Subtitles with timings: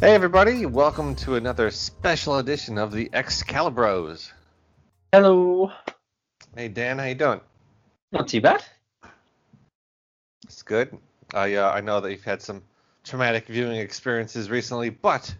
[0.00, 4.32] Hey everybody, welcome to another special edition of the Excalibros.
[5.12, 5.72] Hello.
[6.56, 7.42] Hey Dan, how you doing?
[8.10, 8.64] Not too bad.
[10.44, 10.96] It's good.
[11.34, 12.62] I uh, I know that you've had some
[13.04, 15.34] traumatic viewing experiences recently, but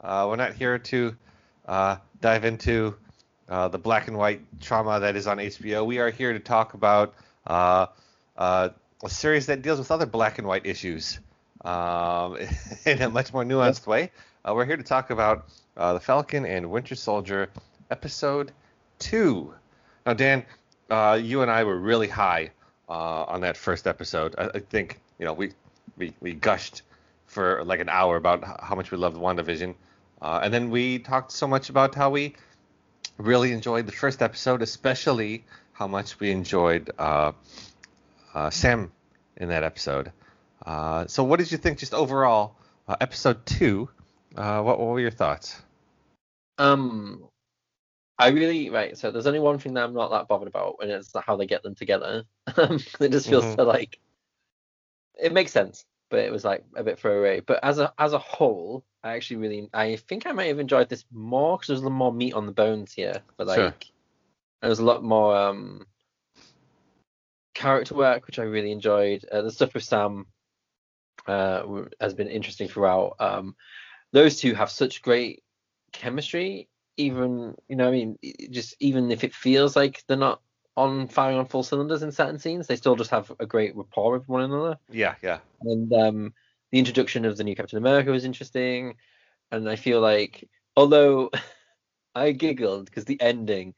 [0.00, 1.16] uh, we're not here to
[1.68, 2.96] uh, dive into
[3.48, 5.86] uh, the black and white trauma that is on HBO.
[5.86, 7.14] We are here to talk about
[7.46, 7.86] uh,
[8.36, 8.70] uh,
[9.04, 11.20] a series that deals with other black and white issues
[11.64, 12.36] um,
[12.86, 14.10] in a much more nuanced way.
[14.44, 17.50] Uh, we're here to talk about uh, the Falcon and Winter Soldier
[17.90, 18.52] episode
[18.98, 19.52] two.
[20.06, 20.44] Now, Dan,
[20.88, 22.50] uh, you and I were really high
[22.88, 24.34] uh, on that first episode.
[24.38, 25.52] I, I, think you know we,
[25.96, 26.82] we we gushed
[27.26, 29.74] for like an hour about how much we loved WandaVision,
[30.22, 32.34] uh, and then we talked so much about how we
[33.18, 37.32] really enjoyed the first episode, especially how much we enjoyed uh,
[38.50, 38.90] Sam
[39.36, 40.12] in that episode.
[40.64, 42.56] Uh, so, what did you think, just overall,
[42.88, 43.88] uh, episode two?
[44.36, 45.60] Uh, what, what were your thoughts?
[46.58, 47.24] Um,
[48.18, 48.96] I really right.
[48.96, 51.46] So, there's only one thing that I'm not that bothered about, and it's how they
[51.46, 52.24] get them together.
[52.56, 53.54] it just feels mm-hmm.
[53.56, 53.98] so like
[55.20, 57.40] it makes sense, but it was like a bit throwaway.
[57.40, 60.88] But as a as a whole, I actually really, I think I might have enjoyed
[60.88, 63.22] this more because there's a little more meat on the bones here.
[63.36, 63.74] But like, sure.
[64.60, 65.86] there was a lot more um
[67.54, 69.24] character work, which I really enjoyed.
[69.24, 70.26] Uh, the stuff with Sam
[71.30, 73.16] uh, has been interesting throughout.
[73.20, 73.56] Um,
[74.12, 75.42] those two have such great
[75.92, 76.68] chemistry.
[76.96, 78.18] Even you know, I mean,
[78.50, 80.42] just even if it feels like they're not
[80.76, 84.12] on firing on full cylinders in certain scenes, they still just have a great rapport
[84.12, 84.78] with one another.
[84.90, 85.38] Yeah, yeah.
[85.62, 86.34] And um,
[86.72, 88.96] the introduction of the new Captain America was interesting,
[89.50, 91.30] and I feel like although
[92.14, 93.74] I giggled because the ending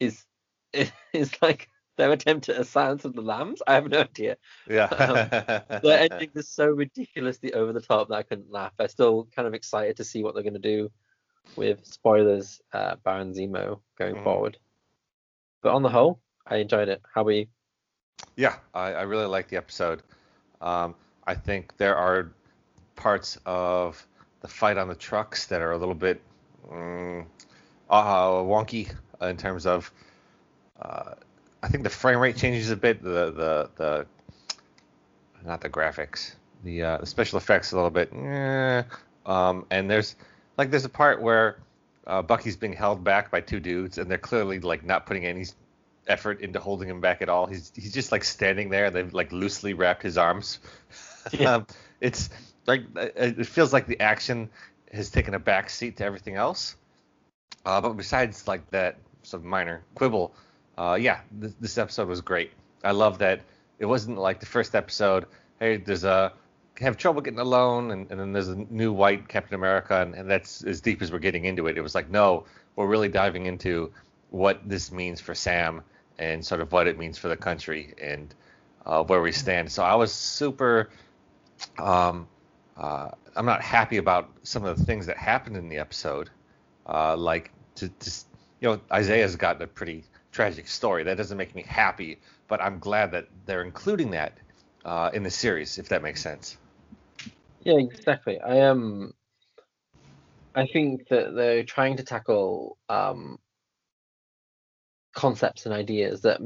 [0.00, 0.24] is
[1.12, 3.62] is like their attempt at a Silence of the Lambs.
[3.66, 4.36] I have no idea.
[4.68, 4.84] Yeah.
[4.84, 8.72] um, the ending is so ridiculously over the top that I couldn't laugh.
[8.78, 10.90] I'm still kind of excited to see what they're going to do
[11.54, 14.24] with spoilers, uh, Baron Zemo going mm.
[14.24, 14.58] forward.
[15.62, 17.02] But on the whole, I enjoyed it.
[17.14, 17.46] How about you?
[18.36, 20.02] Yeah, I, I really liked the episode.
[20.60, 20.94] Um,
[21.26, 22.32] I think there are
[22.94, 24.04] parts of
[24.40, 26.20] the fight on the trucks that are a little bit
[26.70, 27.26] mm,
[27.90, 29.90] uh, wonky in terms of
[30.80, 31.14] uh,
[31.62, 33.02] I think the frame rate changes a bit.
[33.02, 34.06] The the the
[35.44, 36.34] not the graphics,
[36.64, 38.12] the uh, the special effects a little bit.
[38.12, 38.82] Eh,
[39.24, 40.16] um, and there's
[40.56, 41.58] like there's a part where
[42.06, 45.46] uh, Bucky's being held back by two dudes, and they're clearly like not putting any
[46.06, 47.46] effort into holding him back at all.
[47.46, 48.90] He's he's just like standing there.
[48.90, 50.60] They've like loosely wrapped his arms.
[51.32, 51.54] Yeah.
[51.56, 51.66] um,
[52.00, 52.30] it's
[52.66, 54.50] like it feels like the action
[54.92, 56.76] has taken a back seat to everything else.
[57.64, 60.32] Uh, but besides like that sort of minor quibble,
[60.78, 62.52] uh, yeah, this, this episode was great.
[62.84, 63.42] I love that
[63.78, 65.26] it wasn't like the first episode.
[65.58, 66.32] Hey, there's a
[66.80, 70.30] have trouble getting alone, and, and then there's a new white Captain America, and, and
[70.30, 71.78] that's as deep as we're getting into it.
[71.78, 72.44] It was like, no,
[72.76, 73.90] we're really diving into
[74.30, 75.82] what this means for Sam
[76.18, 78.34] and sort of what it means for the country and
[78.84, 79.70] uh, where we stand.
[79.70, 80.90] So I was super.
[81.78, 82.28] Um,
[82.76, 86.30] uh, I'm not happy about some of the things that happened in the episode,
[86.86, 88.10] uh, like to, to
[88.60, 90.04] you know Isaiah's got a pretty
[90.36, 91.02] tragic story.
[91.02, 94.32] That doesn't make me happy, but I'm glad that they're including that
[94.84, 96.58] uh, in the series, if that makes sense.
[97.64, 98.38] Yeah, exactly.
[98.38, 98.70] I am.
[98.70, 99.14] Um,
[100.54, 103.38] I think that they're trying to tackle um,
[105.14, 106.40] concepts and ideas that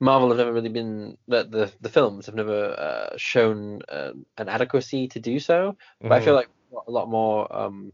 [0.00, 4.48] Marvel have never really been that the the films have never uh, shown uh, an
[4.48, 5.76] adequacy to do so.
[6.00, 6.12] But mm-hmm.
[6.12, 6.74] I feel mm-hmm.
[6.74, 7.92] like a lot more um,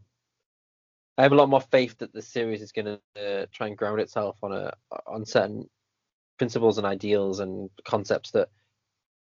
[1.17, 3.77] I have a lot more faith that the series is going to uh, try and
[3.77, 4.73] ground itself on a
[5.05, 5.69] on certain
[6.37, 8.49] principles and ideals and concepts that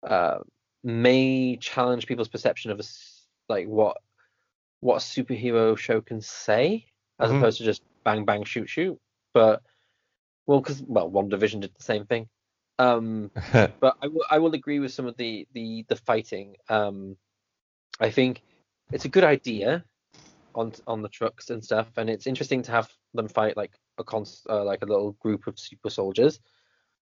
[0.06, 0.38] uh,
[0.82, 2.84] may challenge people's perception of a,
[3.48, 3.98] like what
[4.80, 6.86] what a superhero show can say,
[7.20, 7.38] as mm-hmm.
[7.38, 8.98] opposed to just bang bang shoot shoot.
[9.32, 9.62] But
[10.46, 12.28] well, because well, WandaVision did the same thing.
[12.80, 16.56] Um, but I, I will agree with some of the the the fighting.
[16.68, 17.16] Um,
[18.00, 18.42] I think
[18.92, 19.84] it's a good idea
[20.54, 24.04] on on the trucks and stuff, and it's interesting to have them fight like a
[24.04, 26.40] const, uh, like a little group of super soldiers.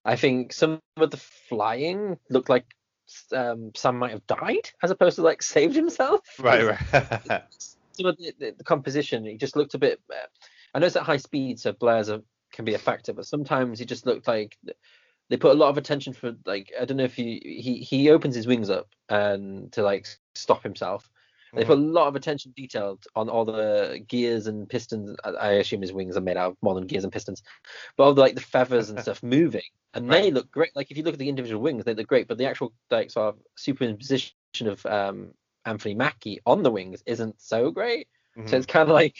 [0.05, 2.65] I think some of the flying looked like
[3.33, 6.21] um, Sam might have died as opposed to like saved himself.
[6.39, 7.43] Right, right.
[7.91, 9.99] some of the, the, the, composition, he just looked a bit.
[10.11, 10.27] Uh,
[10.73, 12.21] I know it's at high speed, so blares are,
[12.51, 14.57] can be a factor, but sometimes he just looked like
[15.29, 18.09] they put a lot of attention for like I don't know if he he he
[18.09, 21.09] opens his wings up and to like stop himself,
[21.53, 25.15] they put a lot of attention detailed on all the gears and pistons.
[25.23, 27.43] I assume his wings are made out of more than gears and pistons,
[27.95, 29.61] but all the like the feathers and stuff moving,
[29.93, 30.23] and right.
[30.23, 30.75] they look great.
[30.75, 33.11] Like if you look at the individual wings, they look great, but the actual like
[33.11, 34.33] sort of superimposition
[34.65, 35.33] of um
[35.65, 38.07] Anthony Mackie on the wings isn't so great.
[38.37, 38.49] Mhm.
[38.49, 39.15] So it's kind of like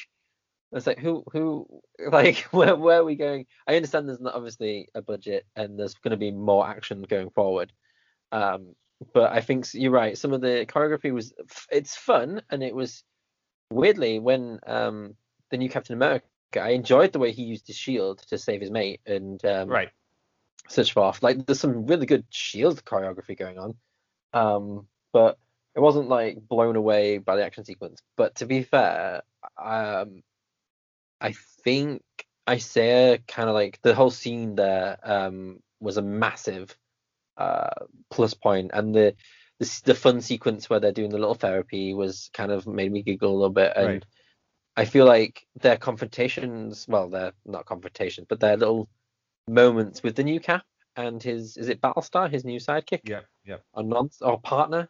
[0.72, 1.68] it's like who who
[2.12, 3.46] like where where are we going?
[3.68, 7.30] I understand there's not obviously a budget and there's going to be more action going
[7.30, 7.72] forward.
[8.32, 8.76] Um,
[9.14, 10.18] but I think you're right.
[10.18, 11.34] Some of the choreography was
[11.72, 13.04] it's fun and it was
[13.72, 15.16] weirdly when um
[15.50, 16.26] the new Captain America.
[16.56, 19.90] I enjoyed the way he used his shield to save his mate and um, right.
[20.70, 21.22] such forth.
[21.22, 23.76] Like there's some really good shield choreography going on.
[24.34, 25.38] Um, but
[25.76, 28.02] it wasn't like blown away by the action sequence.
[28.16, 29.24] But to be fair,
[29.62, 30.24] um,
[31.20, 31.34] I
[31.64, 32.02] think
[32.50, 36.76] Isaiah kind of like the whole scene there um, was a massive
[37.38, 39.16] uh, plus point, and the,
[39.60, 43.04] the the fun sequence where they're doing the little therapy was kind of made me
[43.04, 44.06] giggle a little bit, and Right.
[44.76, 48.88] I feel like their confrontations, well, they're not confrontations, but their little
[49.48, 50.64] moments with the new Cap
[50.96, 54.90] and his is it Battlestar, his new sidekick yeah, yeah, or non or partner,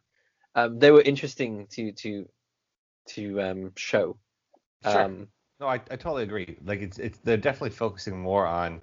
[0.55, 2.27] um, they were interesting to to
[3.09, 4.17] to um, show.
[4.83, 5.01] Sure.
[5.01, 5.27] Um,
[5.59, 6.57] No, I, I totally agree.
[6.65, 8.81] Like it's it's they're definitely focusing more on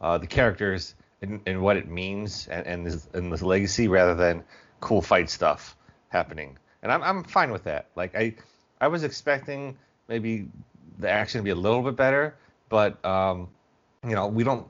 [0.00, 4.44] uh, the characters and, what it means and and this, and this legacy rather than
[4.80, 5.76] cool fight stuff
[6.08, 6.56] happening.
[6.82, 7.86] And I'm I'm fine with that.
[7.96, 8.34] Like I
[8.80, 9.76] I was expecting
[10.08, 10.48] maybe
[10.98, 12.36] the action to be a little bit better,
[12.68, 13.48] but um,
[14.06, 14.66] you know we don't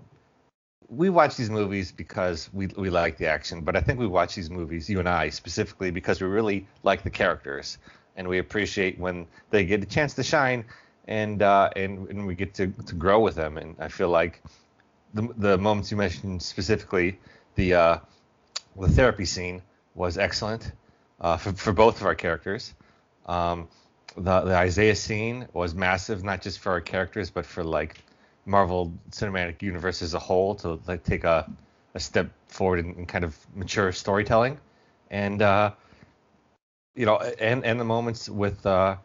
[0.88, 4.34] we watch these movies because we we like the action, but I think we watch
[4.34, 7.78] these movies, you and I specifically, because we really like the characters
[8.16, 10.64] and we appreciate when they get a chance to shine
[11.06, 13.58] and uh, and and we get to, to grow with them.
[13.58, 14.42] And I feel like
[15.14, 17.18] the the moments you mentioned specifically,
[17.54, 17.98] the uh,
[18.78, 19.62] the therapy scene
[19.94, 20.72] was excellent
[21.20, 22.74] uh, for for both of our characters.
[23.26, 23.68] Um,
[24.16, 27.96] the the Isaiah scene was massive, not just for our characters, but for like
[28.46, 31.50] Marvel Cinematic Universe as a whole to like take a
[31.94, 34.58] a step forward in, in kind of mature storytelling.
[35.10, 35.72] And uh,
[36.94, 38.96] you know, and and the moments with uh,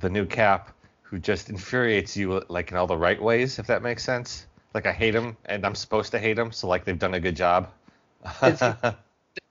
[0.00, 0.70] the new Cap,
[1.02, 4.46] who just infuriates you like in all the right ways, if that makes sense.
[4.74, 7.20] Like I hate him, and I'm supposed to hate him, so like they've done a
[7.20, 7.70] good job.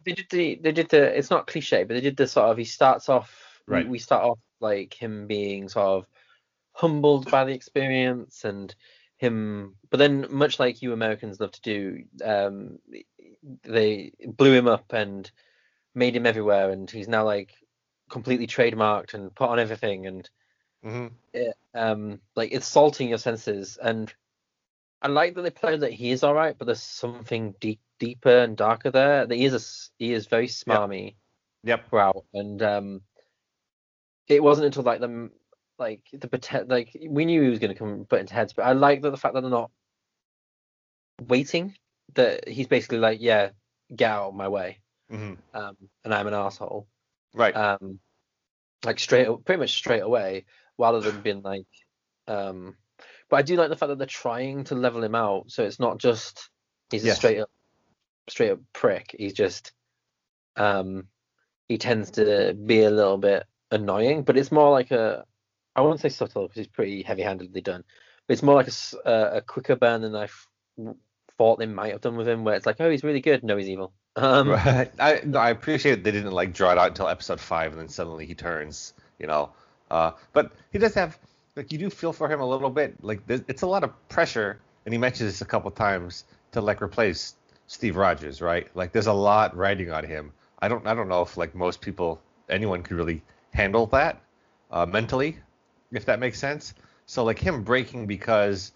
[0.05, 2.57] They did the they did the it's not cliche, but they did the sort of
[2.57, 3.87] he starts off Right.
[3.87, 6.05] we, start off like him being sort of
[6.73, 8.75] humbled by the experience and
[9.17, 12.79] him but then much like you Americans love to do, um
[13.63, 15.31] they blew him up and
[15.95, 17.53] made him everywhere and he's now like
[18.09, 20.29] completely trademarked and put on everything and
[20.83, 21.07] hmm
[21.73, 24.13] um like it's salting your senses and
[25.03, 28.39] I like that they played that he is all right, but there's something deep, deeper
[28.39, 29.25] and darker there.
[29.25, 31.15] That he is a he is very smarmy
[31.63, 31.89] Yep.
[31.89, 33.01] throughout, and um,
[34.27, 35.31] it wasn't until like them
[35.77, 38.71] like the like we knew he was going to come butt into heads, but I
[38.71, 39.71] like that the fact that they're not
[41.27, 41.75] waiting.
[42.15, 43.49] That he's basically like, yeah,
[43.93, 44.79] get out of my way,
[45.09, 45.75] hmm um,
[46.05, 46.87] and I'm an asshole,
[47.33, 47.55] Right.
[47.55, 47.99] um,
[48.85, 50.45] like straight, pretty much straight away,
[50.77, 51.65] rather than being like,
[52.27, 52.75] um,
[53.29, 55.79] but I do like the fact that they're trying to level him out, so it's
[55.79, 56.49] not just
[56.91, 57.49] he's a straight up,
[58.29, 59.15] straight up prick.
[59.17, 59.71] He's just,
[60.55, 61.07] um,
[61.67, 65.25] he tends to be a little bit annoying, but it's more like a,
[65.75, 67.83] I won't say subtle because he's pretty heavy-handedly done,
[68.27, 68.69] but it's more like
[69.05, 70.47] a quicker burn than I f-
[71.37, 73.57] thought they might have done with him, where it's like, oh, he's really good, no,
[73.57, 73.93] he's evil.
[74.15, 74.91] Um, right.
[74.99, 77.89] I no, I appreciate they didn't like draw it out until episode five, and then
[77.89, 78.93] suddenly he turns.
[79.17, 79.49] You know.
[79.89, 81.17] Uh, but he does have
[81.55, 83.01] like you do feel for him a little bit.
[83.03, 86.81] Like it's a lot of pressure, and he mentions this a couple times to like
[86.81, 87.35] replace
[87.67, 88.67] Steve Rogers, right?
[88.75, 90.31] Like there's a lot riding on him.
[90.59, 94.21] I don't I don't know if like most people anyone could really handle that
[94.71, 95.37] uh, mentally,
[95.91, 96.73] if that makes sense.
[97.05, 98.71] So like him breaking because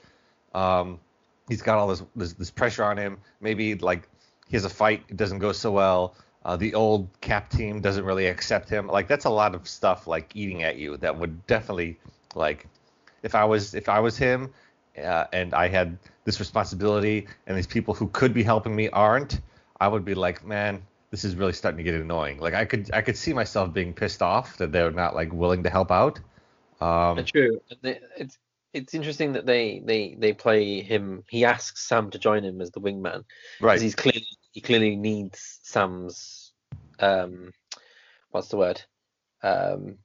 [0.54, 1.00] um,
[1.48, 3.18] he's got all this, this this pressure on him.
[3.42, 4.08] Maybe like
[4.48, 6.16] he has a fight, it doesn't go so well.
[6.46, 8.88] Uh, the old cap team doesn't really accept him.
[8.88, 12.00] Like that's a lot of stuff like eating at you that would definitely
[12.36, 12.68] like
[13.24, 14.54] if I was if I was him
[14.98, 19.42] uh, and I had this responsibility and these people who could be helping me aren't,
[19.80, 20.82] I would be like, man,
[21.12, 22.40] this is really starting to get annoying.
[22.40, 25.64] Like I could I could see myself being pissed off that they're not like willing
[25.64, 26.20] to help out.
[26.82, 27.62] Um, True.
[27.84, 28.38] It's
[28.74, 31.24] it's interesting that they they they play him.
[31.30, 33.24] He asks Sam to join him as the wingman
[33.58, 33.82] because right.
[33.82, 36.52] he's clearly he clearly needs Sam's
[37.00, 37.52] um
[38.32, 38.82] what's the word
[39.44, 39.98] um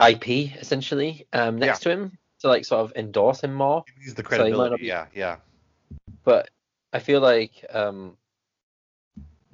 [0.00, 3.84] IP essentially um next to him to like sort of endorse him more.
[3.86, 4.82] He needs the So he credibility.
[4.82, 5.36] be- yeah, yeah.
[6.24, 6.50] But
[6.92, 8.16] I feel like um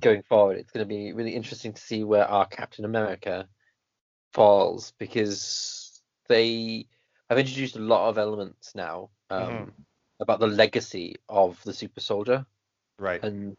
[0.01, 3.49] going forward, it's going to be really interesting to see where our Captain America
[4.33, 6.87] falls because they
[7.29, 9.73] have introduced a lot of elements now um, Mhm.
[10.21, 12.45] about the legacy of the super soldier,
[12.99, 13.23] Right.
[13.23, 13.57] and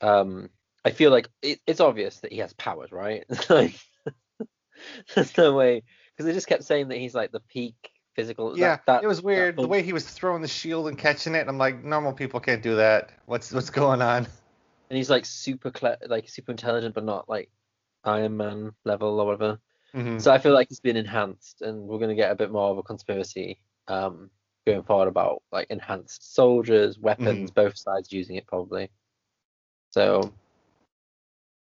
[0.00, 0.50] um,
[0.84, 3.24] I feel like it, it's obvious that he has powers, right?
[3.50, 3.74] like,
[5.14, 5.82] There's no way
[6.16, 8.58] because they just kept saying that he's like the peak physical.
[8.58, 11.34] Yeah, that, that, it was weird the way he was throwing the shield and catching
[11.34, 11.48] it.
[11.48, 13.10] I'm like, normal people can't do that.
[13.26, 14.26] What's what's going on?
[14.90, 17.50] and he's like super cle- like super intelligent, but not like
[18.04, 19.60] Iron Man level or whatever.
[19.94, 20.20] Mhm.
[20.20, 22.78] So I feel like it's been enhanced, and we're gonna get a bit more of
[22.78, 24.30] a conspiracy um,
[24.66, 28.90] going forward about like enhanced soldiers, weapons, both sides using it probably.
[29.90, 30.32] So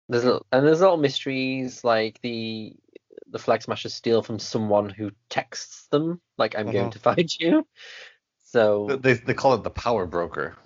[0.09, 2.77] there's little, and there's a little mysteries like the
[3.35, 6.93] the flag smashers steal from someone who texts them like I'm going Mhm.
[6.93, 7.67] to find you.
[8.45, 10.57] So They they call it the power broker.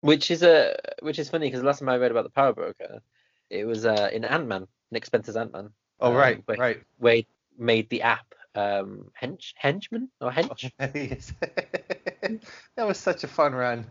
[0.00, 2.54] which is a which is funny because the last time I read about the power
[2.54, 3.02] broker,
[3.50, 5.70] it was uh, in Ant Man, Nick Spencer's Ant Man.
[6.00, 6.58] Oh Um, right, wait.
[6.58, 6.82] right.
[6.98, 7.22] where
[7.58, 10.72] made the app um hench henchman or hench
[12.76, 13.84] that was such a fun run.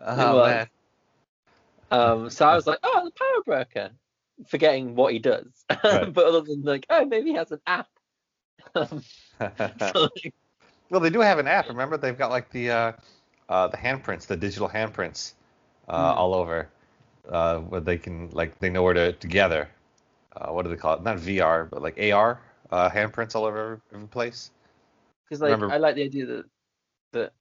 [0.00, 0.66] Oh man.
[1.92, 3.90] um so i was like oh the power broker
[4.46, 6.10] forgetting what he does Right.
[6.12, 7.88] but other than like oh maybe he has an app
[8.74, 9.02] um,
[9.78, 10.34] so, like,
[10.90, 11.68] well, they do have an app.
[11.68, 12.92] Remember, they've got like the uh,
[13.48, 15.34] uh, the handprints, the digital handprints,
[15.88, 16.12] uh, Hmm.
[16.16, 16.68] all over,
[17.28, 19.68] uh, where they can like they know where to together.
[20.36, 21.02] Uh, what do they call it?
[21.02, 22.40] Not VR, but like AR
[22.70, 24.50] uh, handprints all over every, every place.
[25.24, 26.44] because like Remember- i like the idea that
[27.12, 27.32] that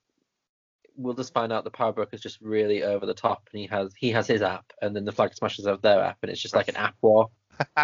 [0.97, 3.67] we'll just find out the power broker is just really over the top and he
[3.67, 6.41] has he has his app and then the flag smashers have their app and it's
[6.41, 7.29] just like an app war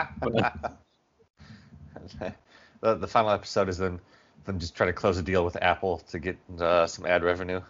[2.82, 4.00] the, the final episode is them
[4.46, 7.62] them just trying to close a deal with Apple to get uh, some ad revenue.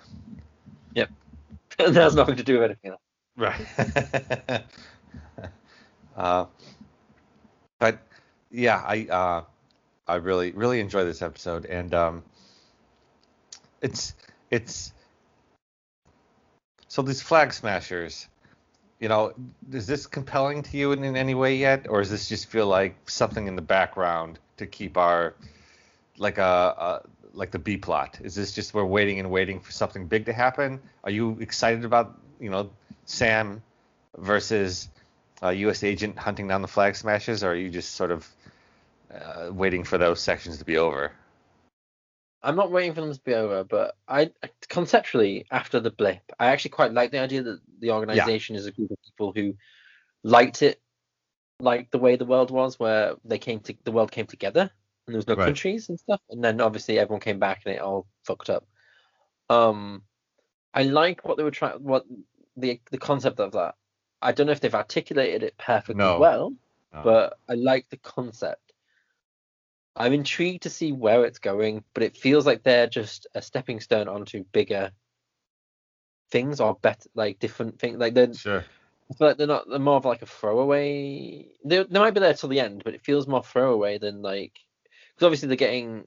[0.96, 1.10] Yep,
[1.78, 3.02] that has nothing to do with anything else.
[3.36, 3.66] Right.
[6.18, 6.46] uh,
[7.80, 8.00] but
[8.52, 9.44] yeah, I uh,
[10.08, 12.24] I really really enjoy this episode, and um,
[13.82, 14.14] it's
[14.50, 14.93] it's
[16.94, 18.28] so these flag smashers.
[19.00, 19.34] You know,
[19.72, 22.68] is this compelling to you in, in any way yet, or does this just feel
[22.68, 25.34] like something in the background to keep our
[26.20, 27.02] like a, a
[27.34, 28.20] like the B plot?
[28.22, 30.80] Is this just we're waiting and waiting for something big to happen?
[31.04, 32.70] Are you excited about you know
[33.06, 33.64] Sam
[34.16, 34.88] versus
[35.42, 35.84] uh, a U.S.
[35.84, 38.30] agent hunting down the flag smashers, or are you just sort of
[39.12, 41.12] uh, waiting for those sections to be over?
[42.44, 44.32] I'm not waiting for them to be over, but I
[44.68, 48.72] conceptually after the blip, I actually quite like the idea that the organization is a
[48.72, 49.56] group of people who
[50.24, 50.82] liked it
[51.60, 54.70] like the way the world was, where they came to the world came together
[55.06, 55.46] and there was no Right.
[55.46, 58.66] countries and stuff, and then obviously everyone came back and it all fucked up.
[59.50, 60.04] Um,
[60.74, 62.06] I like what they were trying, what
[62.58, 63.76] the the concept of that.
[64.22, 66.18] I don't know if they've articulated it perfectly No.
[66.20, 66.54] well,
[66.94, 67.02] No.
[67.04, 68.63] but I like the concept.
[69.96, 73.80] I'm intrigued to see where it's going, but it feels like they're just a stepping
[73.80, 74.92] stone onto bigger
[76.32, 78.00] things or better, like different things.
[78.00, 78.64] Like they're, Sure.
[79.12, 79.70] I feel like they're not.
[79.70, 81.48] They're more of like a throwaway.
[81.64, 84.58] They they might be there till the end, but it feels more throwaway than like
[85.14, 86.06] because obviously they're getting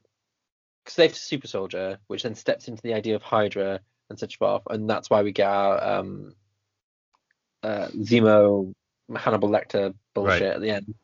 [0.87, 3.79] slave to super soldier, which then steps into the idea of Hydra
[4.09, 6.33] and such forth, and that's why we get our um
[7.63, 8.73] uh Zemo
[9.15, 10.55] Hannibal Lecter bullshit Right.
[10.55, 10.95] at the end.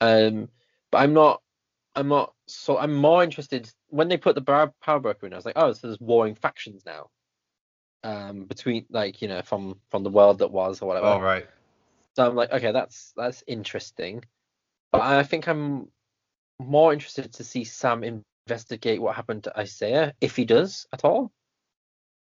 [0.00, 0.48] Um,
[0.90, 1.42] but I'm not.
[1.94, 2.32] I'm not.
[2.46, 5.32] So I'm more interested when they put the Power Power Broker in.
[5.32, 7.10] I was like, oh, so there's warring factions now.
[8.04, 11.06] Um, between like you know from from the world that was or whatever.
[11.06, 11.46] All right.
[12.16, 14.24] So I'm like, okay, that's that's interesting.
[14.90, 15.88] But I think I'm
[16.58, 21.32] more interested to see Sam investigate what happened to Isaiah, if he does at all.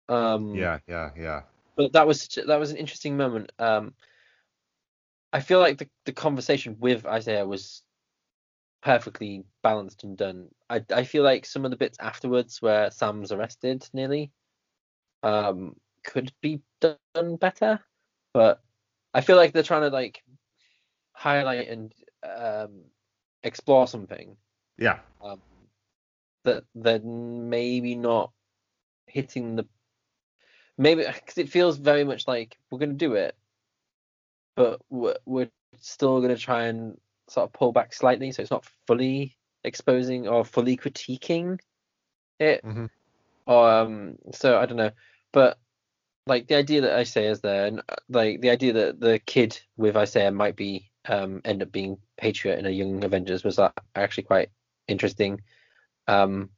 [0.09, 1.43] Um, Yeah, yeah, yeah.
[1.77, 3.53] But that was that was an interesting moment.
[3.59, 3.95] Um,
[5.33, 7.83] I feel like the the conversation with Isaiah was
[8.87, 10.49] perfectly balanced and done.
[10.71, 14.31] I I feel like some of the bits afterwards where Sam's arrested nearly
[15.25, 15.75] um
[16.05, 17.81] could be done better,
[18.33, 18.63] but
[19.13, 20.23] I feel like they're trying to like
[21.15, 22.85] highlight and um
[23.43, 24.37] explore something
[24.79, 25.01] Yeah.
[25.21, 25.43] um
[26.45, 28.31] that they're maybe not
[29.09, 29.67] hitting the
[30.79, 33.35] maybe because it feels very much like we're going to do it
[34.55, 38.51] but we're, we're still going to try and sort of pull back slightly so it's
[38.51, 41.59] not fully exposing or fully critiquing
[42.39, 42.65] it.
[42.65, 42.89] Mhm.
[43.47, 44.93] or um so i don't know.
[45.33, 45.59] But
[46.27, 49.61] like the idea that isaiah is there and uh, like the idea that the kid
[49.77, 53.71] with isaiah might be um end up being patriot in a young avengers was uh,
[53.95, 54.51] actually quite
[54.89, 55.41] interesting.
[56.09, 56.51] Um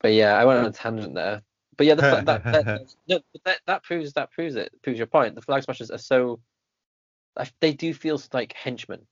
[0.00, 1.42] but yeah i went on a tangent there.
[1.76, 5.34] But yeah the, that, that, no, that that proves that proves it proves your point.
[5.34, 6.40] The flag smashers are so
[7.60, 9.06] they do feel like henchmen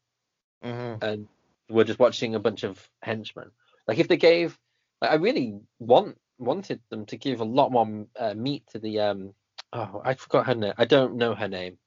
[0.64, 1.02] Mhm.
[1.02, 1.28] and
[1.68, 3.50] we're just watching a bunch of henchmen.
[3.86, 4.58] Like if they gave,
[5.00, 9.00] like, I really want wanted them to give a lot more uh, meat to the
[9.00, 9.34] um.
[9.72, 10.72] Oh, I forgot her name.
[10.78, 11.78] I don't know her name.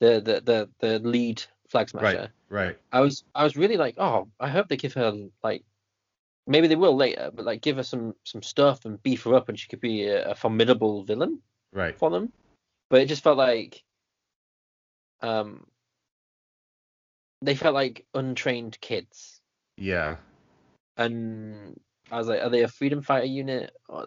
[0.00, 2.30] The the the the lead Flag Smasher.
[2.48, 2.66] Right.
[2.68, 2.78] Right.
[2.92, 5.12] I was I was really like, oh, I hope they give her
[5.42, 5.64] like
[6.46, 9.48] maybe they will later, but like give her some some stuff and beef her up,
[9.48, 11.40] and she could be a, a formidable villain
[11.72, 11.96] Right.
[11.96, 12.32] for them.
[12.88, 13.84] But it just felt like
[15.22, 15.66] um
[17.42, 19.40] they felt like untrained kids,
[19.76, 20.16] Yeah.
[20.96, 21.78] and
[22.10, 23.72] I was like, are they a freedom fighter unit?
[23.88, 24.06] Uh,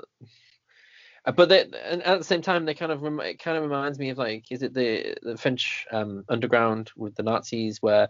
[1.32, 3.98] But they, and at the same time, they kind of rem- it kind of reminds
[3.98, 8.10] me of like, is it the the French um, underground with the Nazis where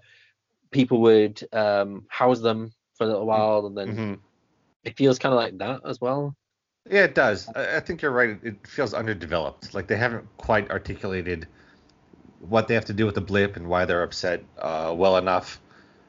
[0.71, 4.13] people would um, house them for a little while, and then hmm
[4.83, 6.35] it feels kind of like that as well.
[6.89, 7.49] Yeah, it does.
[7.55, 8.37] I, I think you're right.
[8.43, 9.73] It feels underdeveloped.
[9.73, 11.47] Like they haven't quite articulated
[12.49, 15.59] what they have to do with the blip and why they're upset uh, well enough.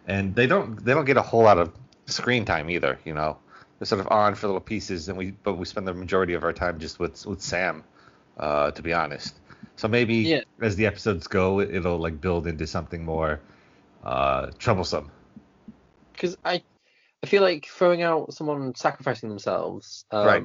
[0.07, 1.73] And they don't they don't get a whole lot of
[2.07, 2.99] screen time either.
[3.05, 3.39] You know,
[3.79, 6.45] they're sort of on for little pieces, and we but we spend the majority of
[6.45, 7.85] our time just with with Sam,
[8.39, 9.35] uh, to be honest.
[9.77, 10.41] So maybe Yeah.
[10.61, 13.41] as the episodes go, it, it'll like build into something more
[14.05, 15.11] uh, troublesome.
[16.13, 16.63] because I
[17.23, 20.45] I feel like throwing out someone sacrificing themselves um, Right.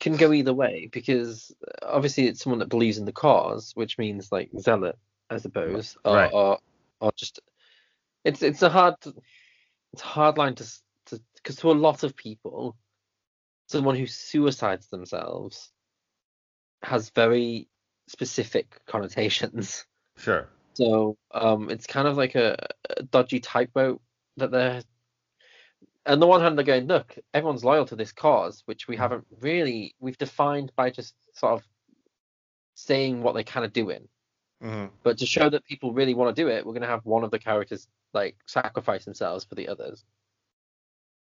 [0.00, 4.30] Can go either way because obviously it's someone that believes in the cause, which means
[4.30, 4.98] like zealot,
[5.30, 6.32] I suppose, or Right.
[6.32, 6.58] or,
[7.00, 7.40] or just
[8.24, 8.94] it's it's a hard
[9.92, 10.64] it's a hard line to
[11.06, 12.76] to because to a lot of people,
[13.68, 15.70] someone who suicides themselves
[16.82, 17.68] has very
[18.08, 19.86] specific connotations.
[20.16, 20.48] Sure.
[20.74, 22.56] So um, it's kind of like a,
[22.98, 24.02] a dodgy tightrope
[24.36, 24.82] that they're.
[26.06, 29.24] On the one hand, they're going, look, everyone's loyal to this cause, which we haven't
[29.40, 31.62] really we've defined by just sort of
[32.74, 34.08] saying what they kind of doing.
[34.60, 37.04] hmm But to show that people really want to do it, we're going to have
[37.06, 40.04] one of the characters like sacrifice themselves for the others.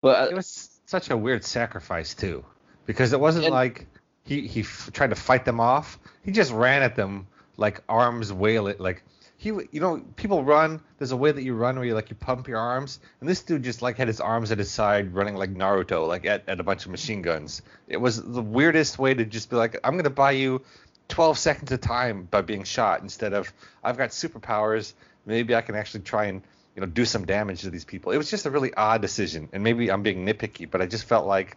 [0.01, 2.45] But It uh, was such a weird sacrifice too,
[2.85, 3.87] because it wasn't And- like
[4.23, 5.97] he he f- tried to fight them off.
[6.23, 9.01] He just ran at them like arms wail it like
[9.37, 10.81] he you know people run.
[10.97, 13.43] There's a way that you run where you like you pump your arms, and this
[13.43, 16.59] dude just like had his arms at his side running like Naruto like at, at
[16.59, 17.61] a bunch of machine guns.
[17.87, 20.63] It was the weirdest way to just be like I'm gonna buy you
[21.09, 24.93] 12 seconds of time by being shot instead of I've got superpowers.
[25.25, 26.41] Maybe I can actually try and
[26.75, 28.11] you know do some damage to these people.
[28.11, 31.05] It was just a really odd decision, and maybe I'm being nitpicky, but I just
[31.05, 31.55] felt like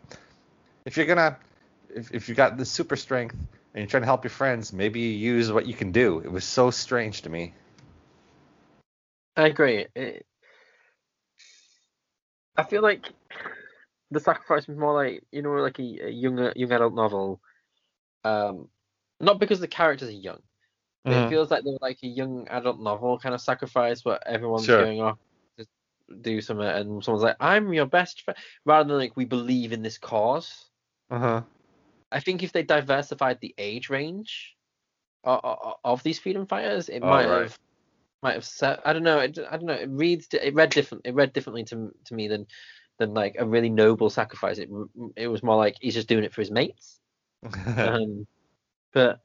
[0.85, 1.39] if you're gonna
[1.95, 5.01] if, if you got the super strength and you're trying to help your friends, maybe
[5.01, 6.19] you use what you can do.
[6.19, 7.55] It was so strange to me.
[9.37, 9.87] I agree.
[9.95, 10.27] It,
[12.57, 13.13] I feel like
[14.11, 17.41] the sacrifice was more like you know like a, a young young adult novel.
[18.25, 18.69] Um,
[19.21, 20.41] not because the characters are young.
[21.05, 21.27] Mhm.
[21.27, 24.75] It feels like they're like a young adult novel kind of sacrifice where everyone's Sure.
[24.75, 25.19] going off
[25.59, 25.67] to
[26.23, 29.83] do something and someone's like, "I'm your best friend," rather than like we believe in
[29.83, 30.71] this cause.
[31.11, 31.43] Uh huh.
[32.13, 34.57] I think if they diversified the age range
[35.25, 37.51] of, of these freedom fighters, it Oh, might right.
[37.51, 37.59] have
[38.23, 38.81] might have set.
[38.85, 39.19] I don't know.
[39.21, 39.75] It, I don't know.
[39.75, 40.29] It reads.
[40.33, 41.07] It read different.
[41.07, 42.47] It read differently to to me than
[42.99, 44.59] than like a really noble sacrifice.
[44.59, 44.69] It
[45.17, 47.01] it was more like he's just doing it for his mates.
[47.77, 48.27] um,
[48.93, 49.21] but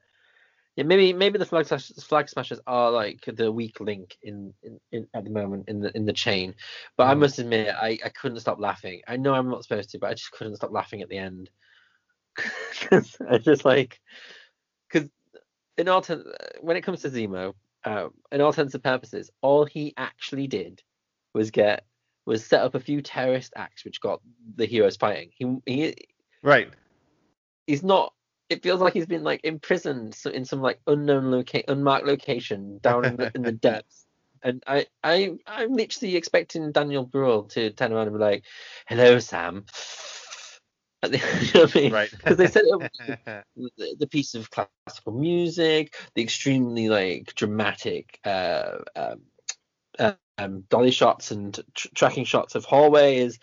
[0.76, 4.80] yeah, maybe maybe the flag smash, flag smashers are like the weak link in, in,
[4.92, 6.54] in at the moment in the in the chain.
[6.96, 7.20] But I Mhm.
[7.20, 9.02] must admit, I, I couldn't stop laughing.
[9.06, 11.50] I know I'm not supposed to, but I just couldn't stop laughing at the end.
[13.30, 14.00] I just like
[14.88, 15.08] because
[15.78, 16.24] in all ten,
[16.60, 17.54] when it comes to Zemo,
[17.86, 20.82] uh, in all intents of purposes, all he actually did
[21.32, 21.86] was get
[22.26, 24.20] was set up a few terrorist acts which got
[24.56, 25.30] the heroes fighting.
[25.32, 25.94] He he
[26.42, 26.68] right.
[27.66, 28.12] he's not
[28.48, 32.78] it feels like he's been like imprisoned so- in some like unknown locate unmarked location
[32.82, 34.06] down in the, in the depths
[34.42, 38.44] and I, I i'm literally expecting daniel Bruhl to turn around and be like
[38.86, 39.64] hello sam
[41.12, 41.18] you
[41.54, 41.92] know what I mean?
[41.92, 42.10] Right.
[42.10, 42.82] because they set up
[43.56, 49.22] the, the piece of classical music the extremely like dramatic uh, um,
[49.98, 53.38] uh, um, dolly shots and tr- tracking shots of hallways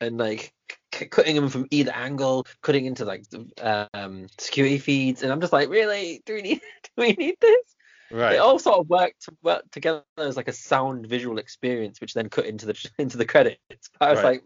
[0.00, 0.52] and like
[0.94, 5.40] c- cutting them from either angle, cutting into like the, um, security feeds, and I'm
[5.40, 7.76] just like, really, do we need do we need this?
[8.10, 8.34] right.
[8.34, 12.14] It all sort of worked to work together as like a sound visual experience, which
[12.14, 13.90] then cut into the into the credits.
[14.00, 14.24] I was Right.
[14.24, 14.44] like,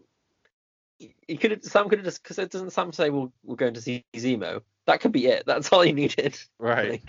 [1.27, 3.73] you could have Sam could have just because it doesn't Sam say we'll we're going
[3.73, 4.61] to see Zemo.
[4.85, 5.43] That could be it.
[5.45, 6.37] That's all he needed.
[6.59, 7.01] right.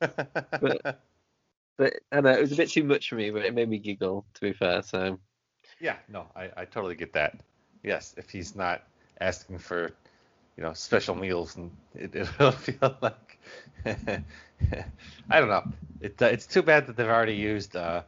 [0.00, 0.16] Like,
[1.78, 3.78] but I know it was a bit too much for me, but it made me
[3.78, 4.24] giggle.
[4.34, 5.18] To be fair, so
[5.80, 5.96] yeah.
[6.08, 7.40] No, I, I totally get that.
[7.82, 8.82] Yes, if he's not
[9.20, 9.92] asking for,
[10.56, 13.38] you know, special meals, and it, it'll feel like.
[13.84, 15.64] I don't know.
[16.00, 18.02] It, uh, it's too bad that they've already used uh,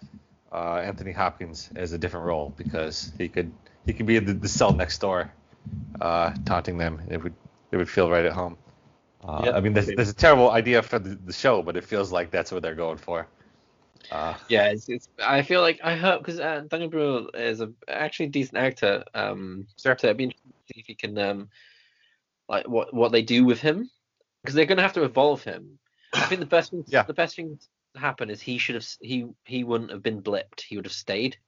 [0.52, 3.52] uh, Anthony Hopkins as a different role because he could
[3.86, 5.32] he could be in the, the cell next door,
[6.00, 7.00] uh, taunting them.
[7.10, 7.34] It would
[7.72, 8.56] it would feel right at home.
[9.22, 9.54] Uh, Yep.
[9.54, 12.30] I mean, that's, that's a terrible idea for the, the show, but it feels like
[12.30, 13.26] that's what they're going for.
[14.12, 17.72] Uh, Yeah, it's, it's I feel like I hope because uh, Daniel Bruhl is a
[17.88, 19.04] actually decent actor.
[19.14, 19.96] Um, Sure.
[19.98, 21.48] so it'd be interesting to see if he can um,
[22.48, 23.90] like what what they do with him
[24.42, 25.78] because they're gonna have to evolve him.
[26.12, 27.04] I think the best thing, Yeah.
[27.04, 27.58] the best thing
[27.94, 30.60] to happen is he should have he he wouldn't have been blipped.
[30.60, 31.38] He would have stayed,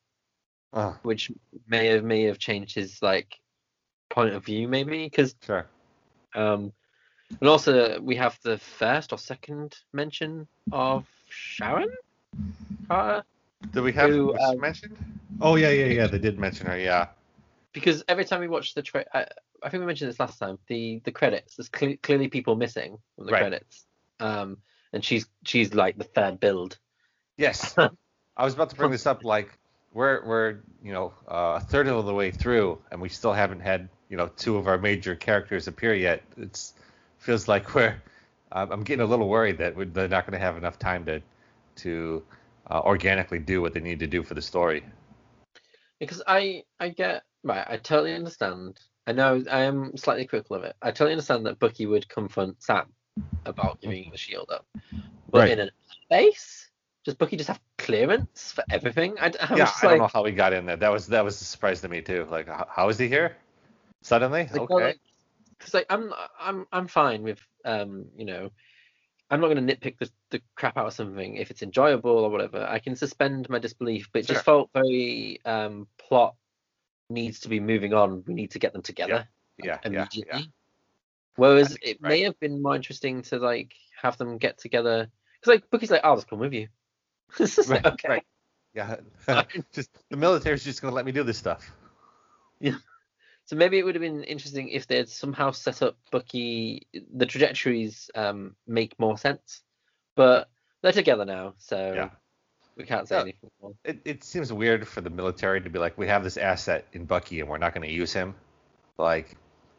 [0.77, 1.33] uh, which
[1.67, 3.37] may have may have changed his like
[4.11, 5.67] point of view maybe because sure.
[6.35, 6.73] um
[7.41, 11.89] and also we have the first or second mention of Sharon
[12.89, 13.25] Carter.
[13.73, 14.97] Did we have Who, um, mentioned?
[15.41, 16.07] Oh yeah, yeah, yeah.
[16.07, 16.79] They did mention her.
[16.79, 17.09] Yeah.
[17.73, 19.27] because every time we watch the tra- I,
[19.63, 22.99] I think we mentioned this last time the the credits there's cle clearly people missing
[23.17, 23.41] from the Right.
[23.41, 23.87] credits
[24.21, 24.59] um
[24.93, 26.79] and she's she's like the third build
[27.37, 27.75] Yes.
[28.37, 29.25] I was about to bring this up.
[29.25, 29.59] Like
[29.97, 33.61] we're we're you know uh, a third of the way through, and we still haven't
[33.61, 36.23] had you know two of our major characters appear yet.
[36.37, 36.75] It's
[37.19, 37.97] feels like we're.
[38.53, 41.21] I'm getting a little worried that we're, they're not going to have enough time to
[41.77, 42.23] to
[42.71, 44.85] uh, organically do what they need to do for the story.
[45.99, 50.65] because I I get right I totally understand I know I am slightly critical of
[50.65, 52.87] it I totally understand that Bucky would confront Sam
[53.45, 54.67] about giving the shield up
[55.31, 55.59] but Right.
[55.59, 55.71] in a
[56.11, 56.71] base
[57.05, 60.33] does Bucky just have clearance for everything I, I yeah, I don't know how he
[60.33, 60.77] got in there.
[60.77, 62.27] That was that was a surprise to me too.
[62.29, 63.37] Like, how, how is he here?
[64.03, 64.49] Suddenly?
[64.53, 64.95] Like, okay.
[65.61, 68.51] cause like I'm I'm I'm fine with um you know
[69.31, 72.31] I'm not going to nitpick the, the crap out of something if it's enjoyable or
[72.31, 72.67] whatever.
[72.69, 74.35] I can suspend my disbelief, but it Sure.
[74.35, 76.35] just felt very um plot
[77.09, 78.25] needs to be moving on.
[78.27, 79.29] We need to get them together
[79.63, 80.41] yeah, yeah, immediately.
[80.41, 80.47] yeah.
[81.37, 82.25] Whereas think it you're may right.
[82.25, 86.17] have been more interesting to like have them get together because like Bucky's like I'll
[86.17, 86.67] just come with you.
[87.39, 88.09] It's just like, Right, okay.
[88.09, 88.27] right.
[88.75, 88.97] Yeah.
[89.73, 91.71] just the military's just gonna let me do this stuff.
[92.61, 92.77] Yeah.
[93.45, 96.87] So maybe it would have been interesting if they'd somehow set up Bucky.
[97.15, 99.63] The trajectories um, make more sense,
[100.17, 100.49] but
[100.83, 102.11] they're together now, so Yeah.
[102.77, 103.23] we can't say Yeah.
[103.23, 103.73] anything more.
[103.85, 107.05] It, it seems weird for the military to be like, we have this asset in
[107.05, 108.35] Bucky and we're not going to use him.
[108.99, 109.37] Like,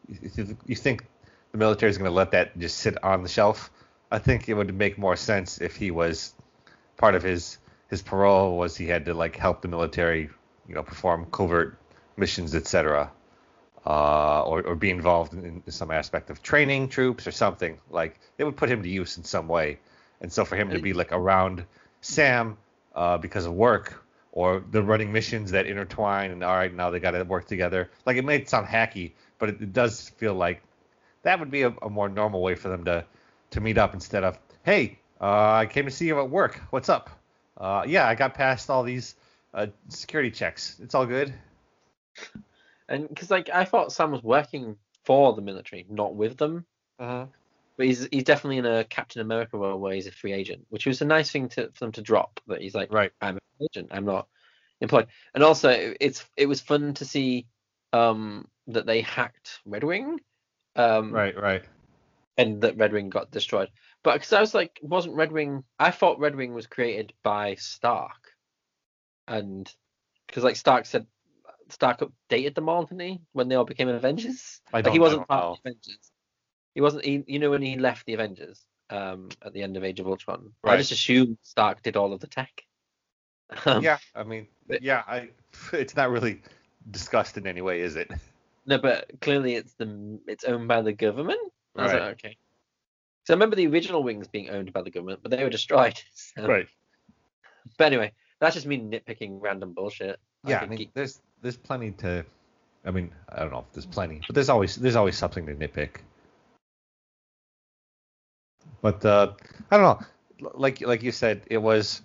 [0.07, 1.05] you think
[1.51, 3.69] the military is going to let that just sit on the shelf?
[4.11, 6.33] I think it would make more sense if he was
[6.97, 7.57] part of his
[7.89, 10.29] his parole was he had to like help the military,
[10.67, 11.77] you know, perform covert
[12.17, 13.11] missions, etc.
[13.85, 17.79] Uh, or, or be involved in, in some aspect of training troops or something.
[17.89, 19.79] Like they would put him to use in some way.
[20.19, 21.63] And so for him to be like around
[22.01, 22.57] Sam
[22.95, 26.99] uh, because of work or the running missions that intertwine and all right now they
[26.99, 27.89] got to work together.
[28.05, 30.61] Like it may sound hacky, but it, it does feel like
[31.21, 33.05] that would be a, a more normal way for them to
[33.51, 36.61] to meet up instead of hey uh, I came to see you at work.
[36.69, 37.09] What's up?
[37.57, 39.15] Uh, yeah, I got past all these
[39.53, 40.79] uh, security checks.
[40.81, 41.33] It's all good.
[42.89, 46.65] And because like I thought Sam was working for the military, not with them.
[46.99, 47.25] Uh-huh.
[47.77, 50.85] But he's he's definitely in a Captain America role where he's a free agent, which
[50.85, 52.39] was a nice thing to for them to drop.
[52.47, 53.11] That he's like, Right.
[53.21, 53.89] I'm a free agent.
[53.91, 54.27] I'm not
[54.81, 55.07] employed.
[55.33, 57.47] And also, it's it was fun to see
[57.93, 60.19] um that they hacked Red Wing.
[60.75, 61.39] Um, Right.
[61.39, 61.63] Right.
[62.37, 63.69] And that Red Wing got destroyed.
[64.03, 65.63] But because I was like, wasn't Red Wing?
[65.79, 68.33] I thought Red Wing was created by Stark,
[69.27, 69.71] and
[70.27, 71.07] because like Stark said,
[71.69, 73.21] Stark updated them all, didn't he?
[73.33, 74.61] When they all became Avengers.
[74.71, 75.51] I Like, he wasn't part know.
[75.51, 76.11] of the Avengers.
[76.75, 77.05] He wasn't.
[77.05, 80.07] He, you know, when he left the Avengers um, at the end of Age of
[80.07, 82.63] Ultron, I just assumed Stark did all of the tech.
[83.65, 84.47] Um, yeah, I mean,
[84.81, 85.29] yeah, I.
[85.73, 86.41] It's not really
[86.91, 88.11] discussed in any way, is it?
[88.65, 91.39] No, but clearly it's the it's owned by the government.
[91.77, 92.01] I was Right.
[92.01, 92.37] like, okay.
[93.25, 95.99] So I remember the original wings being owned by the government, but they were destroyed.
[96.13, 96.65] so-
[97.77, 100.19] But anyway, that's just me nitpicking random bullshit.
[100.45, 102.25] Yeah, I think mean, he- there's there's plenty to.
[102.85, 105.55] I mean, I don't know if there's plenty, but there's always there's always something to
[105.55, 105.97] nitpick.
[108.81, 109.33] But uh,
[109.71, 109.83] I don't
[110.41, 110.51] know.
[110.53, 112.01] Like like you said, it was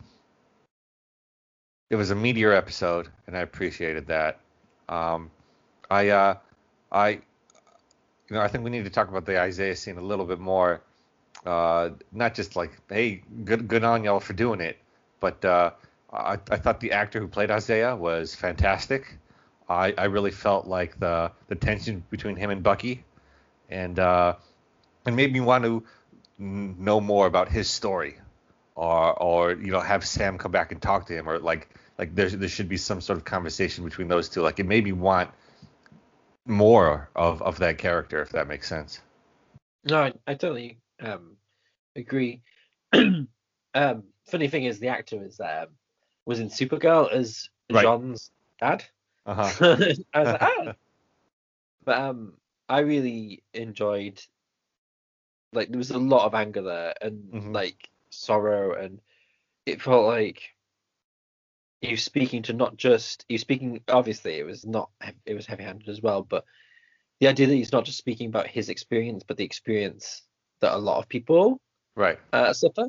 [1.91, 4.41] it was a meteor episode, and I appreciated that.
[4.89, 5.31] Um,
[5.91, 6.35] I uh,
[6.91, 7.21] I
[8.33, 10.41] you know I think we need to talk about the Isaiah scene a little bit
[10.41, 10.81] more.
[11.45, 14.79] Uh, not just like hey, good good on y'all for doing it,
[15.21, 15.73] but uh,
[16.11, 19.19] I, I thought the actor who played Isaiah was fantastic.
[19.69, 23.05] I, I really felt like the the tension between him and Bucky,
[23.69, 24.37] and uh,
[25.05, 25.85] and made me want to
[26.39, 28.17] know more about his story,
[28.77, 31.69] or or you know have Sam come back and talk to him, or like
[31.99, 34.41] like there there should be some sort of conversation between those two.
[34.41, 35.29] Like it made me want
[36.47, 39.01] more of of that character, if that makes sense.
[39.85, 41.37] No, I, I totally um,
[41.97, 42.43] agree.
[42.93, 45.69] um, funny thing is, the actor is um,
[46.27, 47.85] was in Supergirl as Right.
[47.85, 48.85] John's dad.
[49.27, 49.67] Uh huh.
[50.15, 50.75] I was like, ah.
[51.85, 54.21] But um, I really enjoyed.
[55.53, 57.55] Like there was a lot of anger there, and Mhm.
[57.55, 59.01] like sorrow, and
[59.67, 60.52] it felt like
[61.83, 64.91] he was speaking to not just he was speaking obviously it was not
[65.27, 66.45] it was heavy handed as well, but
[67.21, 70.23] the idea that he's not just speaking about his experience, but the experience
[70.61, 71.61] that a lot of people
[71.95, 72.19] Right.
[72.33, 72.87] uh, suffer,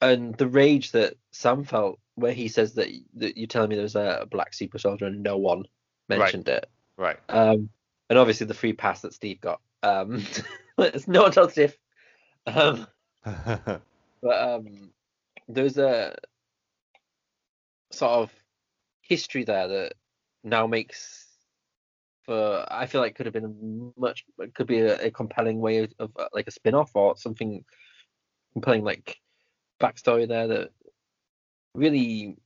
[0.00, 3.94] and the rage that Sam felt where he says that, that you're telling me there's
[3.94, 5.64] a black super soldier and no one
[6.08, 6.68] mentioned it.
[6.96, 7.18] Right.
[7.28, 7.68] Um,
[8.08, 9.60] and obviously the free pass that Steve got.
[9.82, 10.24] Um,
[10.78, 11.76] it's not positive.
[12.46, 12.86] Um,
[13.24, 13.82] but
[14.24, 14.90] um,
[15.46, 16.16] there's a
[17.96, 18.32] sort of
[19.02, 19.92] history there that
[20.44, 21.26] now makes
[22.24, 25.78] for I feel like could have been a much could be a, a compelling way
[25.78, 27.64] of, of uh, like a spin-off or something
[28.52, 29.18] compelling like
[29.80, 30.70] backstory there that
[31.74, 32.36] really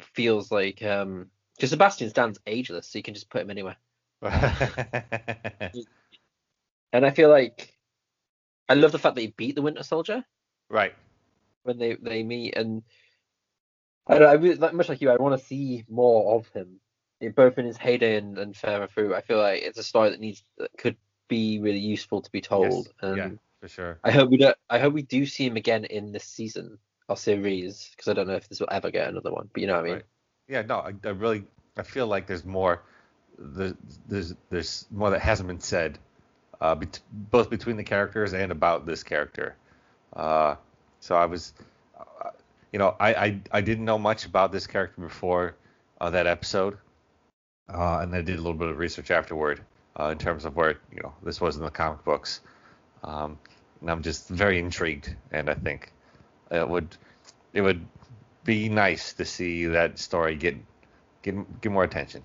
[0.00, 3.76] feels like um because Sebastian Stan's ageless, so you can just put him anywhere.
[6.92, 7.76] And I feel like
[8.68, 10.24] I love the fact that he beat the Winter Soldier
[10.70, 10.94] right.
[11.64, 12.82] when they they meet, and
[14.08, 15.10] I, don't- I really much like you.
[15.10, 16.80] I want to see more of him,
[17.20, 19.14] in- both in his heyday and, and further through.
[19.14, 20.96] I feel like it's a story that needs that could
[21.28, 22.86] be really useful to be told.
[22.86, 22.92] Yes.
[23.02, 23.98] And yeah, for sure.
[24.02, 24.56] I hope we don't.
[24.70, 28.26] I hope we do see him again in this season or series because I don't
[28.28, 29.48] know if this will ever get another one.
[29.52, 29.92] But you know what I mean.
[29.94, 30.04] Right.
[30.48, 31.44] Yeah, no, I, I really
[31.76, 32.82] I feel like there's more
[33.38, 33.74] there's
[34.08, 35.98] there's there's more that hasn't been said
[36.60, 39.54] uh, bet- both between the characters and about this character.
[40.14, 40.56] Uh,
[41.00, 41.52] so I was
[42.72, 45.56] you know I, I I didn't know much about this character before
[46.00, 46.78] uh, that episode,
[47.72, 49.60] uh, and I did a little bit of research afterward
[49.98, 52.40] uh, in terms of where you know this was in the comic books,
[53.04, 53.38] um,
[53.80, 55.92] and I'm just very intrigued, and I think
[56.50, 56.96] it would
[57.52, 57.84] it would
[58.44, 60.56] be nice to see that story get
[61.22, 62.22] get get more attention.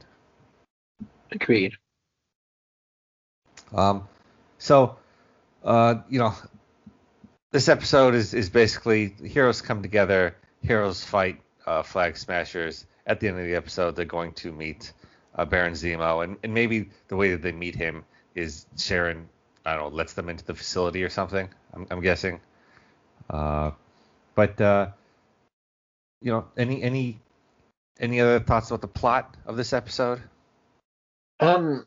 [1.32, 1.74] Agreed.
[3.74, 4.08] Um,
[4.60, 4.98] so,
[5.64, 6.34] uh, you know,
[7.54, 12.86] this episode is is basically heroes come together, heroes fight uh, flag smashers.
[13.06, 14.92] At the end of the episode, they're going to meet
[15.36, 19.30] uh, Baron Zemo, and, and maybe the way that they meet him is Sharon,
[19.66, 21.48] I don't know, lets them into the facility or something.
[21.74, 22.40] I'm, I'm guessing.
[23.30, 23.72] Uh,
[24.36, 24.88] but uh,
[26.22, 27.20] you know, any any
[28.00, 30.24] any other thoughts about the plot of this episode?
[31.40, 31.86] Um,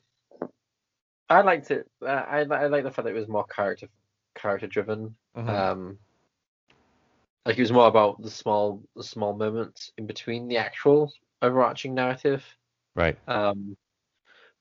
[1.28, 1.88] I liked it.
[2.00, 3.88] Uh, I I like the fact that it was more character
[4.36, 5.16] character driven.
[5.36, 5.48] Mhm.
[5.48, 5.98] Um,
[7.44, 11.94] like it was more about the small the small moments in between the actual overarching
[11.94, 12.44] narrative.
[12.94, 13.16] right.
[13.28, 13.76] Um,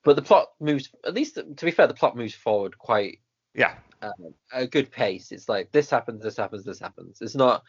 [0.03, 0.89] but the plot moves.
[1.05, 3.19] At least to be fair, the plot moves forward quite
[3.55, 3.75] Yeah.
[4.01, 5.31] um, a good pace.
[5.31, 7.19] It's like this happens, this happens, this happens.
[7.21, 7.63] It's not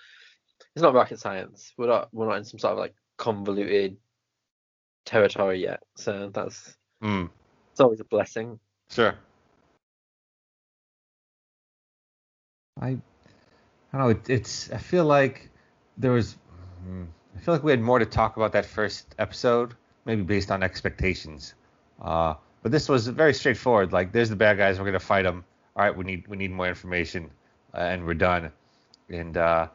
[0.75, 1.73] it's not rocket science.
[1.79, 3.97] We're not we're not in some sort of like convoluted
[5.05, 5.81] territory yet.
[5.97, 7.31] So that's Mm,
[7.73, 8.59] it's always a blessing.
[8.91, 9.15] sure.
[12.81, 12.97] I, I
[13.93, 14.09] don't know.
[14.09, 14.71] It, it's.
[14.71, 15.51] I feel like
[15.97, 16.37] there was.
[17.37, 20.63] I feel like we had more to talk about that first episode, maybe based on
[20.63, 21.55] expectations.
[22.01, 23.93] Uh, but this was very straightforward.
[23.93, 24.79] Like, there's the bad guys.
[24.79, 25.45] We're gonna fight them.
[25.75, 27.31] All right, we need we need more information,
[27.75, 28.53] uh, and we're done.
[29.09, 29.69] And uh,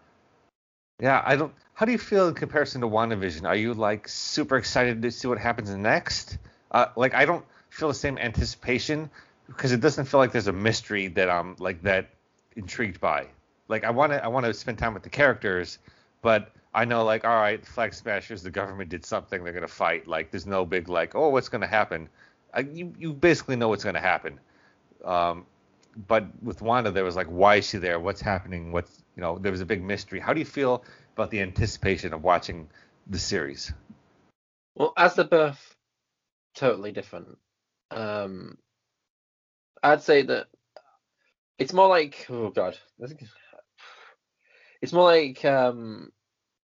[0.99, 1.53] yeah, I don't.
[1.73, 3.45] How do you feel in comparison to WandaVision?
[3.45, 6.37] Are you like super excited to see what happens next?
[6.69, 9.09] Uh, like, I don't feel the same anticipation
[9.47, 12.09] because it doesn't feel like there's a mystery that I'm like that
[12.55, 13.27] intrigued by.
[13.67, 15.79] Like, I want to I want to spend time with the characters,
[16.21, 19.43] but I know like, all right, Flag Smashers, the government did something.
[19.43, 20.07] They're gonna fight.
[20.07, 22.09] Like, there's no big like, oh, what's gonna happen?
[22.53, 24.39] I, you you basically know what's gonna happen.
[25.03, 25.45] Um,
[26.07, 27.99] but with Wanda, there was like, why is she there?
[27.99, 28.71] What's happening?
[28.71, 30.19] What's you know, there was a big mystery.
[30.19, 30.83] How do you feel
[31.15, 32.69] about the anticipation of watching
[33.07, 33.73] the series?
[34.75, 35.75] Well, as the birth,
[36.55, 37.37] totally different.
[37.89, 38.57] Um,
[39.83, 40.47] I'd say that
[41.61, 42.77] it's more like oh god,
[44.81, 46.11] it's more like um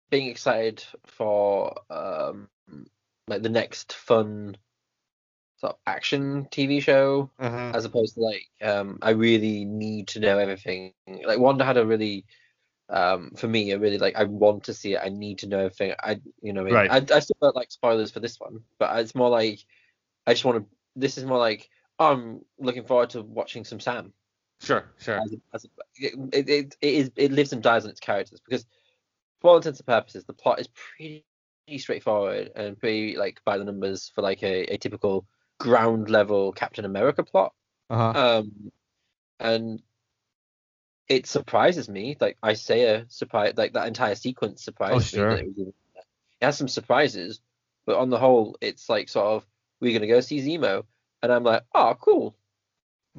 [0.09, 2.47] being excited for um
[3.27, 4.55] like the next fun
[5.57, 7.75] sort of action TV show Mm-hmm.
[7.75, 10.93] as opposed to like um I really need to know everything.
[11.07, 12.25] Like Wanda had a really
[12.89, 15.01] um for me a really like I want to see it.
[15.03, 15.93] I need to know everything.
[16.01, 16.73] I you know I mean?
[16.73, 16.91] Right.
[16.91, 19.59] I, I still don't like spoilers for this one, but it's more like
[20.25, 20.65] I just want to.
[20.95, 21.69] This is more like
[21.99, 24.13] oh, I'm looking forward to watching some Sam.
[24.59, 25.19] Sure, sure.
[25.19, 28.41] As a, as a, it, it, it is it lives and dies on its characters
[28.43, 28.65] because
[29.39, 31.23] for all intents and purposes the plot is pretty
[31.77, 35.25] straightforward and pretty like by the numbers for like a, a typical
[35.59, 37.53] ground level Captain America plot.
[37.89, 38.39] Uh-huh.
[38.39, 38.71] Um,
[39.39, 39.81] and
[41.07, 42.17] it surprises me.
[42.19, 45.03] Like Isaiah surprise, like that entire sequence surprised Oh, me.
[45.03, 45.31] sure.
[45.31, 45.75] It, it
[46.41, 47.39] has some surprises,
[47.85, 49.45] but on the whole, it's like sort of
[49.79, 50.83] we're gonna go see Zemo,
[51.21, 52.35] and I'm like, oh, cool.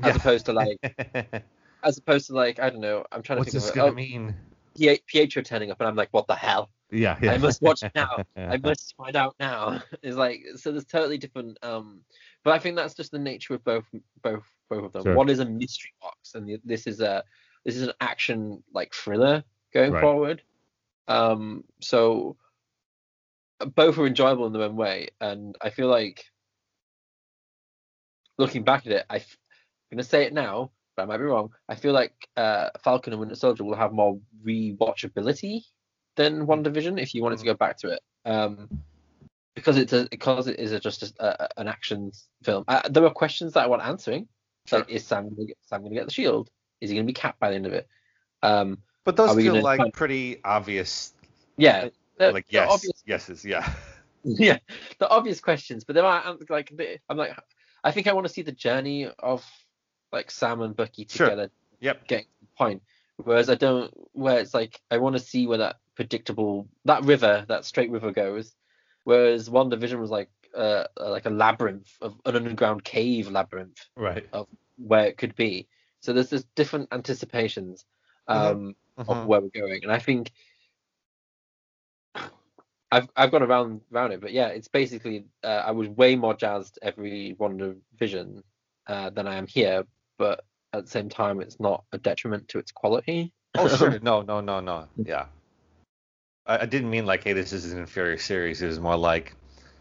[0.02, 0.16] As Yeah.
[0.16, 0.78] opposed to like,
[1.82, 3.04] as opposed to like, I don't know.
[3.12, 3.90] I'm trying to What's think this of gonna.
[3.90, 4.34] Oh, mean?
[4.78, 6.70] Pie- Pietro turning up, and I'm like, what the hell?
[6.90, 7.32] Yeah, yeah.
[7.32, 8.24] I must watch now.
[8.36, 9.82] I must find out now.
[10.02, 10.70] It's like so.
[10.72, 11.58] There's totally different.
[11.62, 12.00] Um,
[12.44, 13.84] but I think that's just the nature of both
[14.22, 15.02] both both of them.
[15.02, 15.14] Sure.
[15.14, 17.24] One is a mystery box, and the, this is a
[17.64, 19.42] this is an action like thriller
[19.74, 20.00] going Right.
[20.00, 20.42] forward.
[21.08, 22.36] Um, so
[23.74, 26.24] both are enjoyable in their own way, and I feel like
[28.38, 29.22] looking back at it, I
[29.90, 31.50] I'm gonna say it now, but I might be wrong.
[31.68, 35.62] I feel like uh, Falcon and Winter Soldier will have more rewatchability
[36.16, 38.00] than WandaVision if you wanted to go back to it.
[38.24, 38.68] Um,
[39.54, 42.64] because it's a, because it is a, just a, a, an action film.
[42.68, 44.28] Uh, there are questions that I want answering.
[44.66, 44.80] Sure.
[44.80, 46.50] Like, is Sam gonna get Sam gonna get the shield?
[46.80, 47.88] Is he gonna be capped by the end of it?
[48.42, 51.12] Um, But those feel like find- pretty obvious.
[51.56, 51.88] yeah,
[52.20, 53.72] Like yes, obvious yeses, yeah.
[54.24, 54.58] yeah,
[54.98, 56.72] the obvious questions, but there are like
[57.08, 57.38] I'm like
[57.84, 59.44] I think I want to see the journey of
[60.12, 61.26] like Sam and Bucky Sure.
[61.28, 62.08] together Yep.
[62.08, 62.82] getting to the point.
[63.16, 67.44] Whereas I don't where it's like I want to see where that predictable that river,
[67.48, 68.54] that straight river goes.
[69.04, 74.26] Whereas WandaVision was like uh like a labyrinth of an underground cave labyrinth Right.
[74.32, 75.68] Of where it could be.
[76.00, 77.84] So there's this different anticipations
[78.28, 79.26] um of Mhm.
[79.26, 79.82] where we're going.
[79.82, 80.32] And I think
[82.90, 86.34] I've I've gone around around it, but yeah, it's basically uh, I was way more
[86.34, 88.42] jazzed every Wonder Vision
[88.86, 89.84] uh, than I am here,
[90.18, 93.32] but at the same time, it's not a detriment to its quality.
[93.56, 94.88] Oh sure, no, no, no, no.
[95.02, 95.26] Yeah.
[96.46, 98.60] I, I didn't mean like, hey, this is an inferior series.
[98.60, 99.34] It was more like,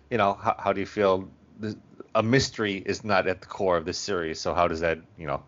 [0.10, 1.30] you know, how, how do you feel?
[1.60, 1.76] The,
[2.16, 5.28] a mystery is not at the core of this series, so how does that, you
[5.28, 5.44] know,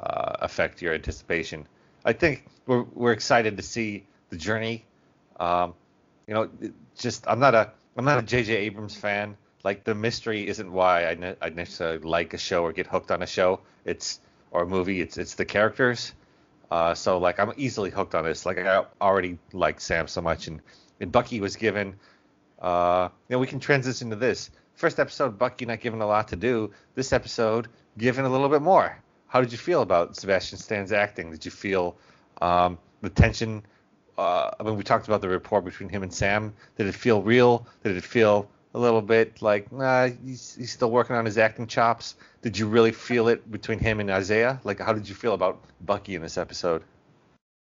[0.00, 1.66] uh, affect your anticipation?
[2.04, 4.84] I think we're we're excited to see the journey.
[5.38, 5.74] Um,
[6.26, 6.50] you know,
[6.96, 8.54] just I'm not a I'm not a J.J.
[8.54, 9.36] Abrams fan.
[9.62, 13.10] Like the mystery isn't why I, ne- I necessarily like a show or get hooked
[13.10, 13.60] on a show.
[13.84, 14.20] It's
[14.50, 15.00] or a movie.
[15.00, 16.12] It's it's the characters.
[16.70, 18.46] Uh, so like I'm easily hooked on this.
[18.46, 20.60] Like I already like Sam so much, and
[21.00, 21.94] and Bucky was given.
[22.60, 25.38] Uh, you know, we can transition to this first episode.
[25.38, 26.70] Bucky not given a lot to do.
[26.94, 27.68] This episode
[27.98, 28.96] given a little bit more.
[29.28, 31.30] How did you feel about Sebastian Stan's acting?
[31.30, 31.96] Did you feel
[32.40, 33.62] um, the tension?
[34.18, 36.52] Uh, I mean, we talked about the rapport between him and Sam.
[36.76, 37.66] Did it feel real?
[37.84, 41.66] Did it feel a little bit like nah, he's, he's still working on his acting
[41.66, 42.14] chops?
[42.42, 44.60] Did you really feel it between him and Isaiah?
[44.64, 46.82] Like, how did you feel about Bucky in this episode?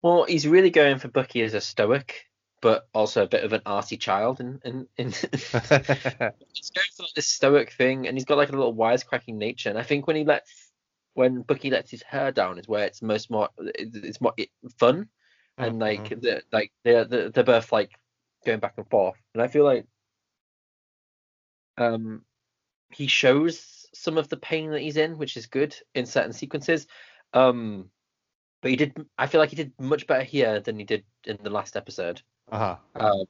[0.01, 2.25] Well, he's really going for Bucky as a stoic,
[2.61, 7.13] but also a bit of an arty child, and in, in he's going for like
[7.15, 9.69] this stoic thing, and he's got like a little wisecracking nature.
[9.69, 10.71] And I think when he lets
[11.15, 15.09] when Bucky lets his hair down is where it's most more it's more it, fun,
[15.57, 16.21] and like Mhm.
[16.21, 17.91] the like they're they're both like
[18.45, 19.85] going back and forth, and I feel like
[21.79, 22.23] um
[22.91, 26.87] he shows some of the pain that he's in, which is good in certain sequences.
[27.33, 27.89] Um,
[28.61, 29.05] but he did.
[29.17, 32.21] I feel like he did much better here than he did in the last episode.
[32.51, 32.75] uh-huh.
[32.95, 33.25] Um,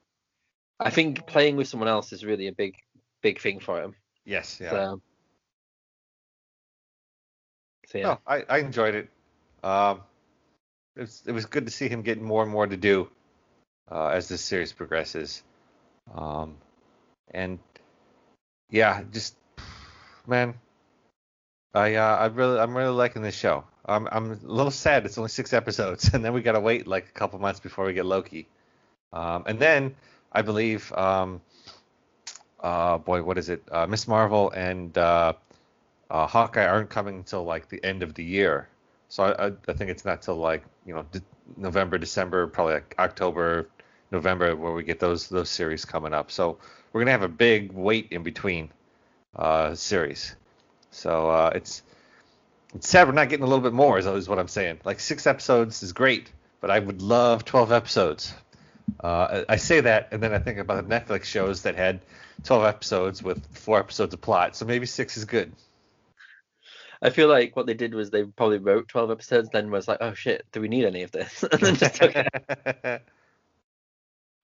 [0.79, 2.75] I think playing with someone else is really a big,
[3.21, 3.95] big thing for him.
[4.25, 4.69] Yes, yeah.
[4.69, 5.01] So,
[7.87, 8.03] so yeah.
[8.05, 9.09] No, I, I enjoyed it.
[9.61, 10.01] Um,
[10.95, 13.09] it was, it was good to see him getting more and more to do
[13.91, 15.43] uh, as this series progresses.
[16.13, 16.55] Um,
[17.31, 17.59] and
[18.69, 19.35] yeah, just
[20.27, 20.53] man,
[21.73, 23.63] I uh, I really I'm really liking this show.
[23.85, 27.07] I'm I'm a little sad it's only six episodes, and then we gotta wait like
[27.07, 28.47] a couple months before we get Loki.
[29.11, 29.95] Um, and then
[30.31, 31.41] I believe um,
[32.61, 33.63] uh, boy, what is it?
[33.71, 35.33] Uh, Miss Marvel and uh,
[36.09, 38.67] uh, Hawkeye aren't coming until like the end of the year.
[39.07, 41.21] So I, I, I think it's not till like you know de-
[41.57, 43.69] November, December, probably like October,
[44.11, 46.31] November where we get those those series coming up.
[46.31, 46.57] So
[46.91, 48.69] we're gonna have a big wait in between
[49.35, 50.35] uh, series.
[50.91, 51.83] So uh, it's
[52.73, 53.97] it's sad we're not getting a little bit more.
[53.97, 54.79] Is, is what I'm saying.
[54.83, 58.33] Like six episodes is great, but I would love 12 episodes.
[59.03, 62.01] Uh, I I say that, and then I think about the Netflix shows that had
[62.43, 64.55] 12 episodes with four episodes of plot.
[64.55, 65.51] So maybe six is good.
[67.01, 69.99] I feel like what they did was they probably wrote 12 episodes, then was like,
[70.01, 71.43] oh shit, do we need any of this?
[71.51, 73.01] and then just took it.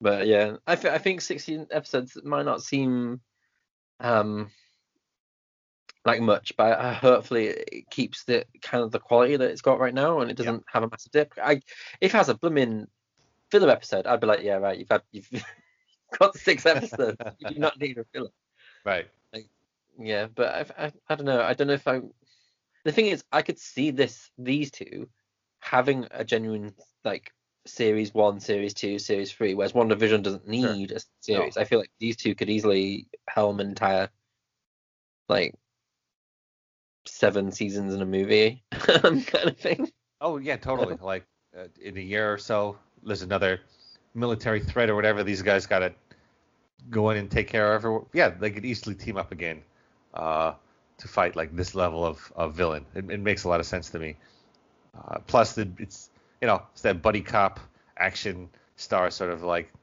[0.02, 3.22] But yeah, I, th- I think 16 episodes might not seem
[4.00, 4.52] um
[6.06, 9.80] like much, but uh, hopefully it keeps the kind of the quality that it's got
[9.80, 11.34] right now, and it doesn't have a massive dip.
[11.42, 11.54] I
[12.00, 12.88] if it has a blooming
[13.50, 15.30] filler episode, I'd be like, yeah, right, you've had you've
[16.20, 18.30] got six episodes, you do not need a filler.
[18.84, 19.08] right.
[19.98, 21.42] Yeah, but I, I I don't know.
[21.42, 22.02] I don't know if I.
[22.84, 25.10] The thing is, I could see this these two
[25.60, 27.32] having a genuine like
[27.66, 31.58] series one, series two, series three, whereas WandaVision doesn't need a series.
[31.58, 34.10] I feel like these two could easily helm an entire
[35.28, 35.56] like
[37.08, 39.92] seven seasons in a movie kind of thing.
[40.22, 40.98] Oh yeah, totally.
[41.02, 41.26] like
[41.58, 43.62] uh, in a year or so, there's another
[44.14, 45.94] military threat or whatever, these guys got to
[46.90, 47.86] go in and take care of.
[47.86, 49.62] Or, yeah, they could easily team up again
[50.14, 50.54] uh,
[50.98, 52.86] to fight like this level of, of villain.
[52.96, 54.16] It, it makes a lot of sense to me.
[54.98, 56.10] Uh, plus, the, it's
[56.46, 57.60] you know it's that buddy cop
[57.98, 59.74] action star sort of like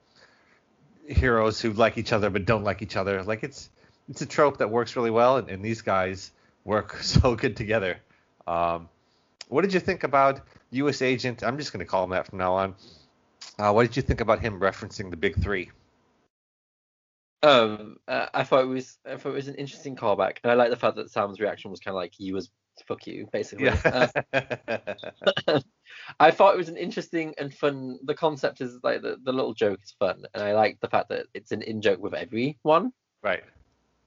[1.09, 3.21] heroes who like each other but don't like each other.
[3.25, 3.69] Like it's
[4.09, 6.31] it's a trope that works really well, and, and these guys
[6.65, 7.99] work so good together.
[8.47, 8.89] Um,
[9.49, 10.41] what did you think about
[10.71, 11.03] U.S.
[11.03, 11.43] Agent?
[11.43, 12.77] I'm just going to call him that from now on.
[13.59, 15.73] Uh, what did you think about him referencing the big three?
[17.43, 20.55] Um, uh, I thought it was I thought it was an interesting callback, and I
[20.55, 22.51] like the fact that Sam's reaction was kind of like he was
[22.87, 23.67] fuck you, basically.
[23.67, 24.09] Yeah.
[24.35, 25.61] uh,
[26.21, 27.99] I thought it was an interesting and fun.
[28.05, 31.09] The concept is like the, the little joke is fun, and I like the fact
[31.11, 32.93] that it's an in joke with everyone.
[33.23, 33.43] Right.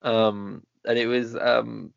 [0.01, 1.93] Um, and it was um,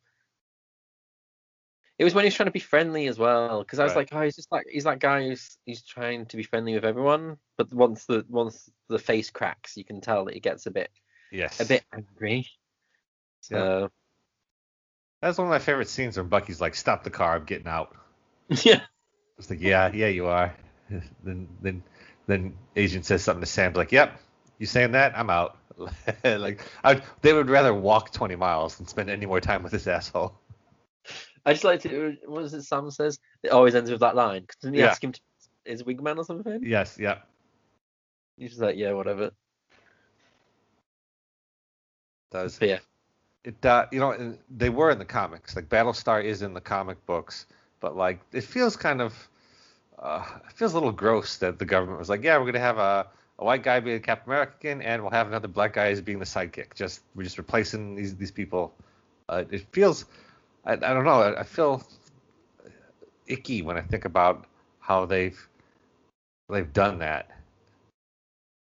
[1.99, 3.99] it was when he was trying to be friendly as well, because I was right.
[3.99, 6.85] like, oh, he's just like he's that guy who's he's trying to be friendly with
[6.85, 10.71] everyone, but once the once the face cracks, you can tell that he gets a
[10.71, 10.91] bit
[11.33, 12.47] yes a bit angry.
[13.41, 13.81] So.
[13.81, 13.89] Yeah.
[15.21, 17.37] That's one of my favorite scenes when Bucky's like, "Stop the car!
[17.37, 17.95] I'm getting out."
[18.65, 18.81] Yeah.
[19.37, 20.55] It's like, yeah, yeah, you are.
[21.23, 21.83] then then
[22.27, 24.19] then Agent says something to Sam like, "Yep,
[24.59, 25.17] you saying that?
[25.19, 25.59] I'm out."
[26.25, 29.87] like I, they would rather walk 20 miles than spend any more time with this
[29.87, 30.35] asshole.
[31.47, 32.17] I just like to.
[32.27, 32.63] What is it?
[32.63, 34.47] Sam says it always ends with that line.
[34.61, 34.89] Didn't he yeah.
[34.89, 35.21] ask him to
[35.65, 36.61] his wingman or something?
[36.63, 36.99] Yes.
[36.99, 37.19] Yeah.
[38.37, 39.31] He's just like, yeah, whatever.
[42.31, 42.59] Does.
[42.59, 42.79] But yeah.
[43.45, 45.57] It uh, you know they were in the comics.
[45.57, 47.47] Like Battlestar is in the comic books,
[47.81, 49.29] but like it feels kind of
[49.99, 52.79] uh, it feels a little gross that the government was like, yeah, we're gonna have
[52.79, 53.07] a,
[53.39, 56.01] a white guy being a Captain America again, and we'll have another black guy as
[56.01, 56.75] being the sidekick.
[56.75, 58.75] Just we're just replacing these these people.
[59.29, 60.07] Uh, it feels
[60.65, 61.21] I, I don't know.
[61.23, 61.83] I, I feel
[63.27, 64.47] icky when I think about
[64.81, 65.49] how they've
[66.49, 67.31] they've done that.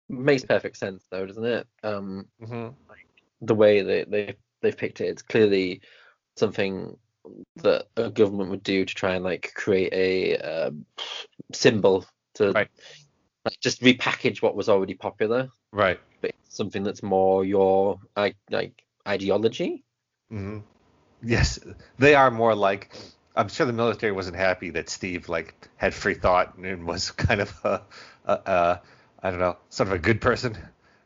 [0.08, 1.66] Makes perfect sense though, doesn't it?
[1.82, 2.68] Um, mm-hmm.
[2.88, 3.06] like
[3.42, 5.80] the way they they they've picked it, it's clearly
[6.36, 6.96] something
[7.56, 10.70] that a government would do to try and like create a uh,
[11.52, 12.68] symbol to right.
[13.44, 15.48] like, just repackage what was already popular.
[15.72, 16.00] Right.
[16.20, 19.84] But something that's more your like like ideology.
[20.32, 20.60] Mm-hmm.
[21.22, 21.58] Yes,
[21.98, 22.96] they are more like.
[23.36, 27.40] I'm sure the military wasn't happy that Steve like had free thought and was kind
[27.40, 27.82] of a,
[28.24, 28.82] a, a
[29.22, 30.56] I don't know, sort of a good person.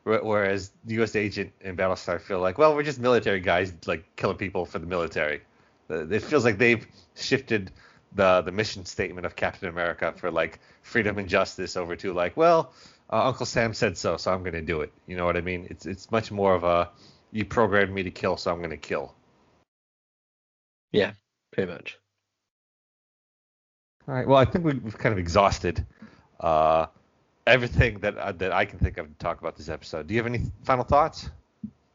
[0.03, 1.15] Whereas the U.S.
[1.15, 4.85] agent and Battlestar feel like, well, we're just military guys, like killing people for the
[4.85, 5.41] military.
[5.89, 6.85] It feels like they've
[7.15, 7.71] shifted
[8.15, 12.35] the the mission statement of Captain America for like freedom and justice over to like,
[12.35, 12.73] well,
[13.11, 14.91] uh, Uncle Sam said so, so I'm gonna do it.
[15.07, 15.67] You know what I mean?
[15.69, 16.89] It's it's much more of a
[17.31, 19.13] you programmed me to kill, so I'm gonna kill.
[20.91, 21.13] Yeah,
[21.51, 21.97] pretty much.
[24.07, 24.27] All right.
[24.27, 25.85] Well, I think we've kind of exhausted
[26.39, 26.87] uh,
[27.47, 30.07] everything that uh, that I can think of to talk about this episode.
[30.07, 31.29] Do you have any final thoughts?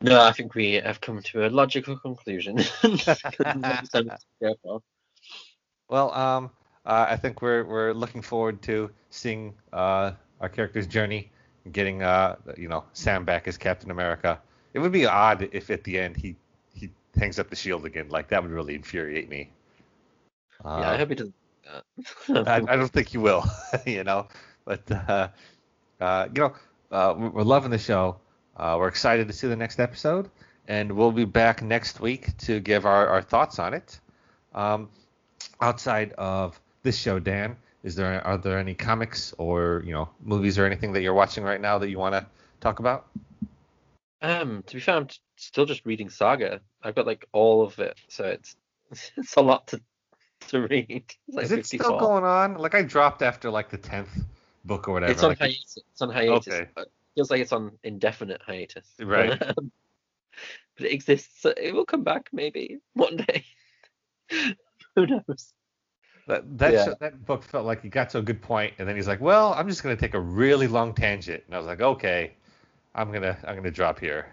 [0.00, 2.58] No, I think we have come to a logical conclusion.
[5.88, 6.50] well, um,
[6.86, 11.30] uh, I think we're we're looking forward to seeing uh, our character's journey,
[11.72, 14.40] getting uh, you know Sam back as Captain America.
[14.72, 16.36] It would be odd if at the end he
[16.74, 18.08] he hangs up the shield again.
[18.08, 19.50] Like that would really infuriate me.
[20.64, 21.34] Uh, yeah, I hope he doesn't.
[22.48, 23.44] I, I, don't think he will.
[23.86, 24.28] you know,
[24.68, 25.28] but uh,
[25.98, 26.52] uh, you know,
[26.92, 28.18] uh, we're loving the show.
[28.54, 30.28] Uh, we're excited to see the next episode,
[30.68, 33.98] and we'll be back next week to give our, our thoughts on it.
[34.54, 34.90] Um,
[35.60, 40.58] outside of this show, Dan, is there are there any comics or you know movies
[40.58, 42.26] or anything that you're watching right now that you want to
[42.60, 43.06] talk about?
[44.20, 46.60] Um, to be fair, I'm still just reading Saga.
[46.82, 48.54] I've got like all of it, so it's
[49.16, 49.80] it's a lot to
[50.48, 51.04] to read.
[51.26, 51.84] Like Is it 54.
[51.84, 52.54] still going on?
[52.58, 54.26] Like I dropped after like the tenth
[54.68, 55.12] book or whatever.
[55.12, 55.78] It's on like hiatus.
[55.90, 56.54] It's on hiatus.
[56.54, 56.68] Okay.
[56.76, 58.86] It feels like it's on indefinite hiatus.
[59.00, 59.36] Right.
[60.76, 61.42] but it exists.
[61.42, 63.44] So it will come back maybe one day.
[64.94, 65.52] Who knows?
[66.28, 66.94] That that, yeah.
[67.00, 69.54] that book felt like he got to a good point, and then he's like, "Well,
[69.54, 72.34] I'm just gonna take a really long tangent," and I was like, "Okay."
[72.94, 74.26] I'm gonna I'm gonna drop here.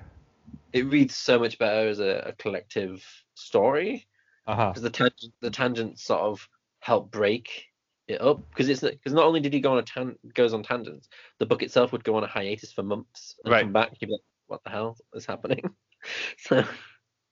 [0.73, 3.05] It reads so much better as a, a collective
[3.35, 4.07] story
[4.45, 4.81] because uh-huh.
[4.81, 7.67] the tangent the tangents sort of help break
[8.07, 10.63] it up because it's because not only did he go on a tan goes on
[10.63, 13.63] tangents, the book itself would go on a hiatus for months and right.
[13.63, 13.91] come back.
[13.99, 15.69] You'd be like, what the hell is happening?
[16.37, 16.63] so.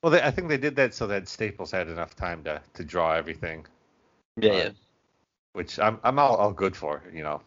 [0.01, 2.83] Well, they, I think they did that so that Staples had enough time to to
[2.83, 3.65] draw everything.
[4.37, 4.69] Yeah, uh, yeah.
[5.53, 7.41] Which I'm I'm all, all good for, you know.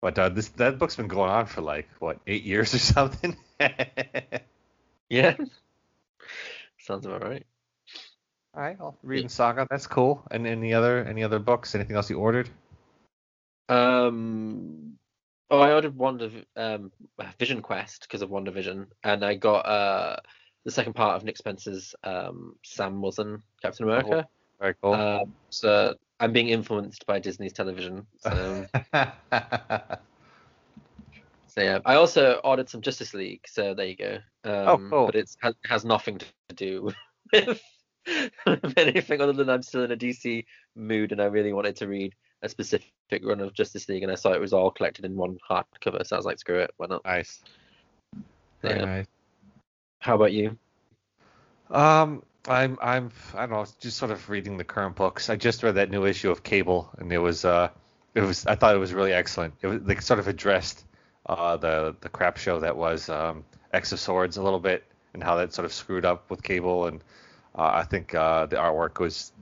[0.00, 3.36] But uh, this that book's been going on for like what eight years or something.
[5.08, 5.36] yeah,
[6.78, 7.46] sounds about right.
[8.56, 10.22] All right, well, reading Saga, that's cool.
[10.30, 11.74] And any other any other books?
[11.74, 12.48] Anything else you ordered?
[13.68, 14.96] Um,
[15.48, 16.90] Oh, I ordered Wonder um,
[17.38, 20.16] Vision Quest because of WandaVision, and I got uh,
[20.64, 24.26] the second part of Nick Spencer's um, Sam Wilson Captain America.
[24.60, 24.94] Very cool.
[24.94, 28.06] Uh, so I'm being influenced by Disney's television.
[28.18, 29.06] So, so
[31.58, 33.46] yeah, I also ordered some Justice League.
[33.46, 34.18] So there you go.
[34.44, 35.06] Um, Oh, cool.
[35.06, 36.26] But it's has, has nothing to
[36.56, 36.90] do
[37.32, 37.62] with
[38.76, 40.44] anything other than I'm still in a DC
[40.74, 42.92] mood, and I really wanted to read a specific
[43.22, 46.06] run of Justice League, and I saw it was all collected in one hardcover.
[46.06, 47.04] So I was like, screw it, why not?
[47.04, 47.42] nice.
[48.62, 48.84] Very Yeah.
[48.84, 49.06] nice.
[50.00, 50.56] How about you?
[51.70, 55.30] Um, I'm I'm I don't know, just sort of reading the current books.
[55.30, 57.70] I just read that new issue of Cable, and it was uh,
[58.14, 59.54] it was I thought it was really excellent.
[59.62, 60.84] It was they sort of addressed
[61.26, 65.22] uh the the crap show that was um X of Swords a little bit, and
[65.22, 67.02] how that sort of screwed up with Cable, and
[67.56, 69.32] I think uh the artwork was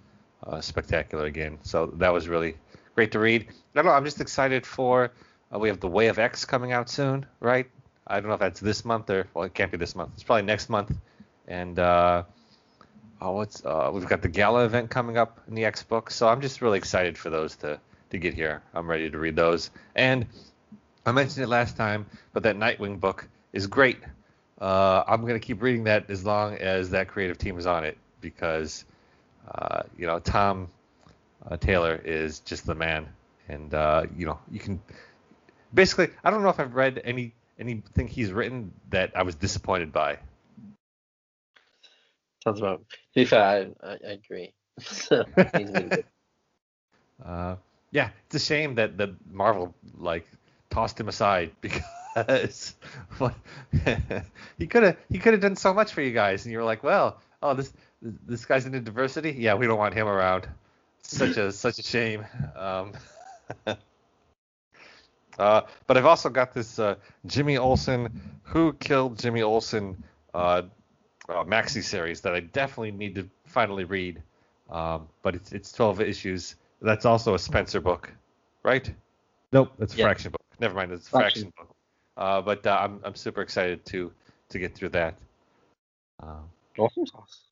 [0.46, 1.58] uh, spectacular again.
[1.62, 2.56] So that was really
[2.94, 3.46] great to read.
[3.48, 5.10] I don't know, I'm just excited for
[5.52, 7.66] uh, we have the Way of X coming out soon, right?
[8.06, 10.10] I don't know if that's this month or well, it can't be this month.
[10.14, 10.94] It's probably next month.
[11.48, 12.24] And uh,
[13.20, 16.28] oh, what's uh, we've got the gala event coming up in the X book, so
[16.28, 18.62] I'm just really excited for those to to get here.
[18.74, 19.70] I'm ready to read those.
[19.94, 20.26] And
[21.06, 23.98] I mentioned it last time, but that Nightwing book is great.
[24.60, 27.98] Uh, I'm gonna keep reading that as long as that creative team is on it
[28.24, 28.86] because
[29.54, 30.68] uh, you know Tom
[31.48, 33.06] uh, Taylor is just the man,
[33.48, 34.80] and uh, you know you can
[35.72, 39.92] basically I don't know if I've read any anything he's written that I was disappointed
[39.92, 40.18] by.
[42.42, 42.80] Sounds about.
[42.80, 43.42] To be fair,
[43.82, 44.52] I, I, I agree.
[44.80, 45.24] So,
[45.56, 46.04] he's really good.
[47.24, 47.54] Uh,
[47.92, 50.26] yeah, it's a shame that that Marvel like
[50.68, 52.74] tossed him aside because
[53.18, 53.34] what,
[54.58, 56.64] he could have he could have done so much for you guys, and you were
[56.64, 57.72] like, well, oh this
[58.26, 60.48] this guy's into diversity, yeah, we don't want him around.
[61.02, 62.24] Such a such a shame.
[62.56, 62.92] Um,
[65.38, 66.96] uh, but I've also got this uh,
[67.26, 68.08] Jimmy Olsen,
[68.42, 70.02] Who Killed Jimmy Olsen,
[70.32, 70.62] uh,
[71.28, 74.22] uh, maxi series that I definitely need to finally read.
[74.70, 76.56] Um, but it's it's 12 issues.
[76.80, 78.12] That's also a Spencer book,
[78.62, 78.90] right?
[79.52, 80.04] Nope, that's a Yeah.
[80.04, 80.40] Fraction book.
[80.58, 81.52] Never mind, it's a Fraction, Fraction.
[81.58, 81.76] book.
[82.16, 84.12] Uh, but uh, I'm I'm super excited to
[84.50, 85.18] to get through that.
[86.22, 86.48] Um,
[86.78, 87.42] Awesome sauce.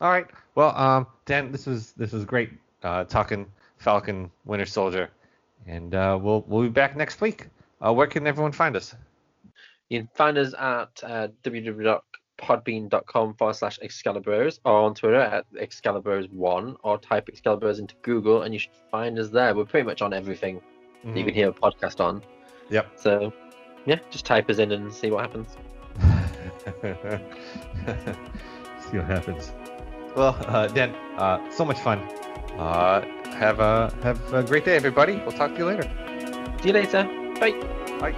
[0.00, 0.26] All right.
[0.54, 2.50] Well, um, Dan, this was this was great
[2.82, 3.46] uh, talking
[3.78, 5.10] Falcon Winter Soldier,
[5.66, 7.48] and uh, we'll we'll be back next week.
[7.80, 8.94] Uh, where can everyone find us?
[9.88, 16.76] You can find us at uh, www.podbean.com forward slash Excaliburs or on Twitter at Excaliburs1
[16.82, 19.54] or type Excaliburs into Google and you should find us there.
[19.54, 20.62] We're pretty much on everything
[21.04, 22.20] that you can hear a podcast on.
[22.20, 22.74] Mm-hmm.
[22.74, 22.92] Yep.
[22.96, 23.32] So,
[23.84, 25.56] yeah, just type us in and see what happens.
[28.92, 29.52] See what happens.
[30.14, 31.98] Well, uh, Dan, uh, so much fun.
[32.58, 33.00] Uh,
[33.32, 35.16] have a have a great day, everybody.
[35.16, 35.88] We'll talk to you later.
[36.60, 37.04] See you later.
[37.40, 37.56] Bye.
[37.98, 38.14] Bye.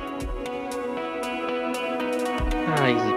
[2.66, 3.13] Ah, easy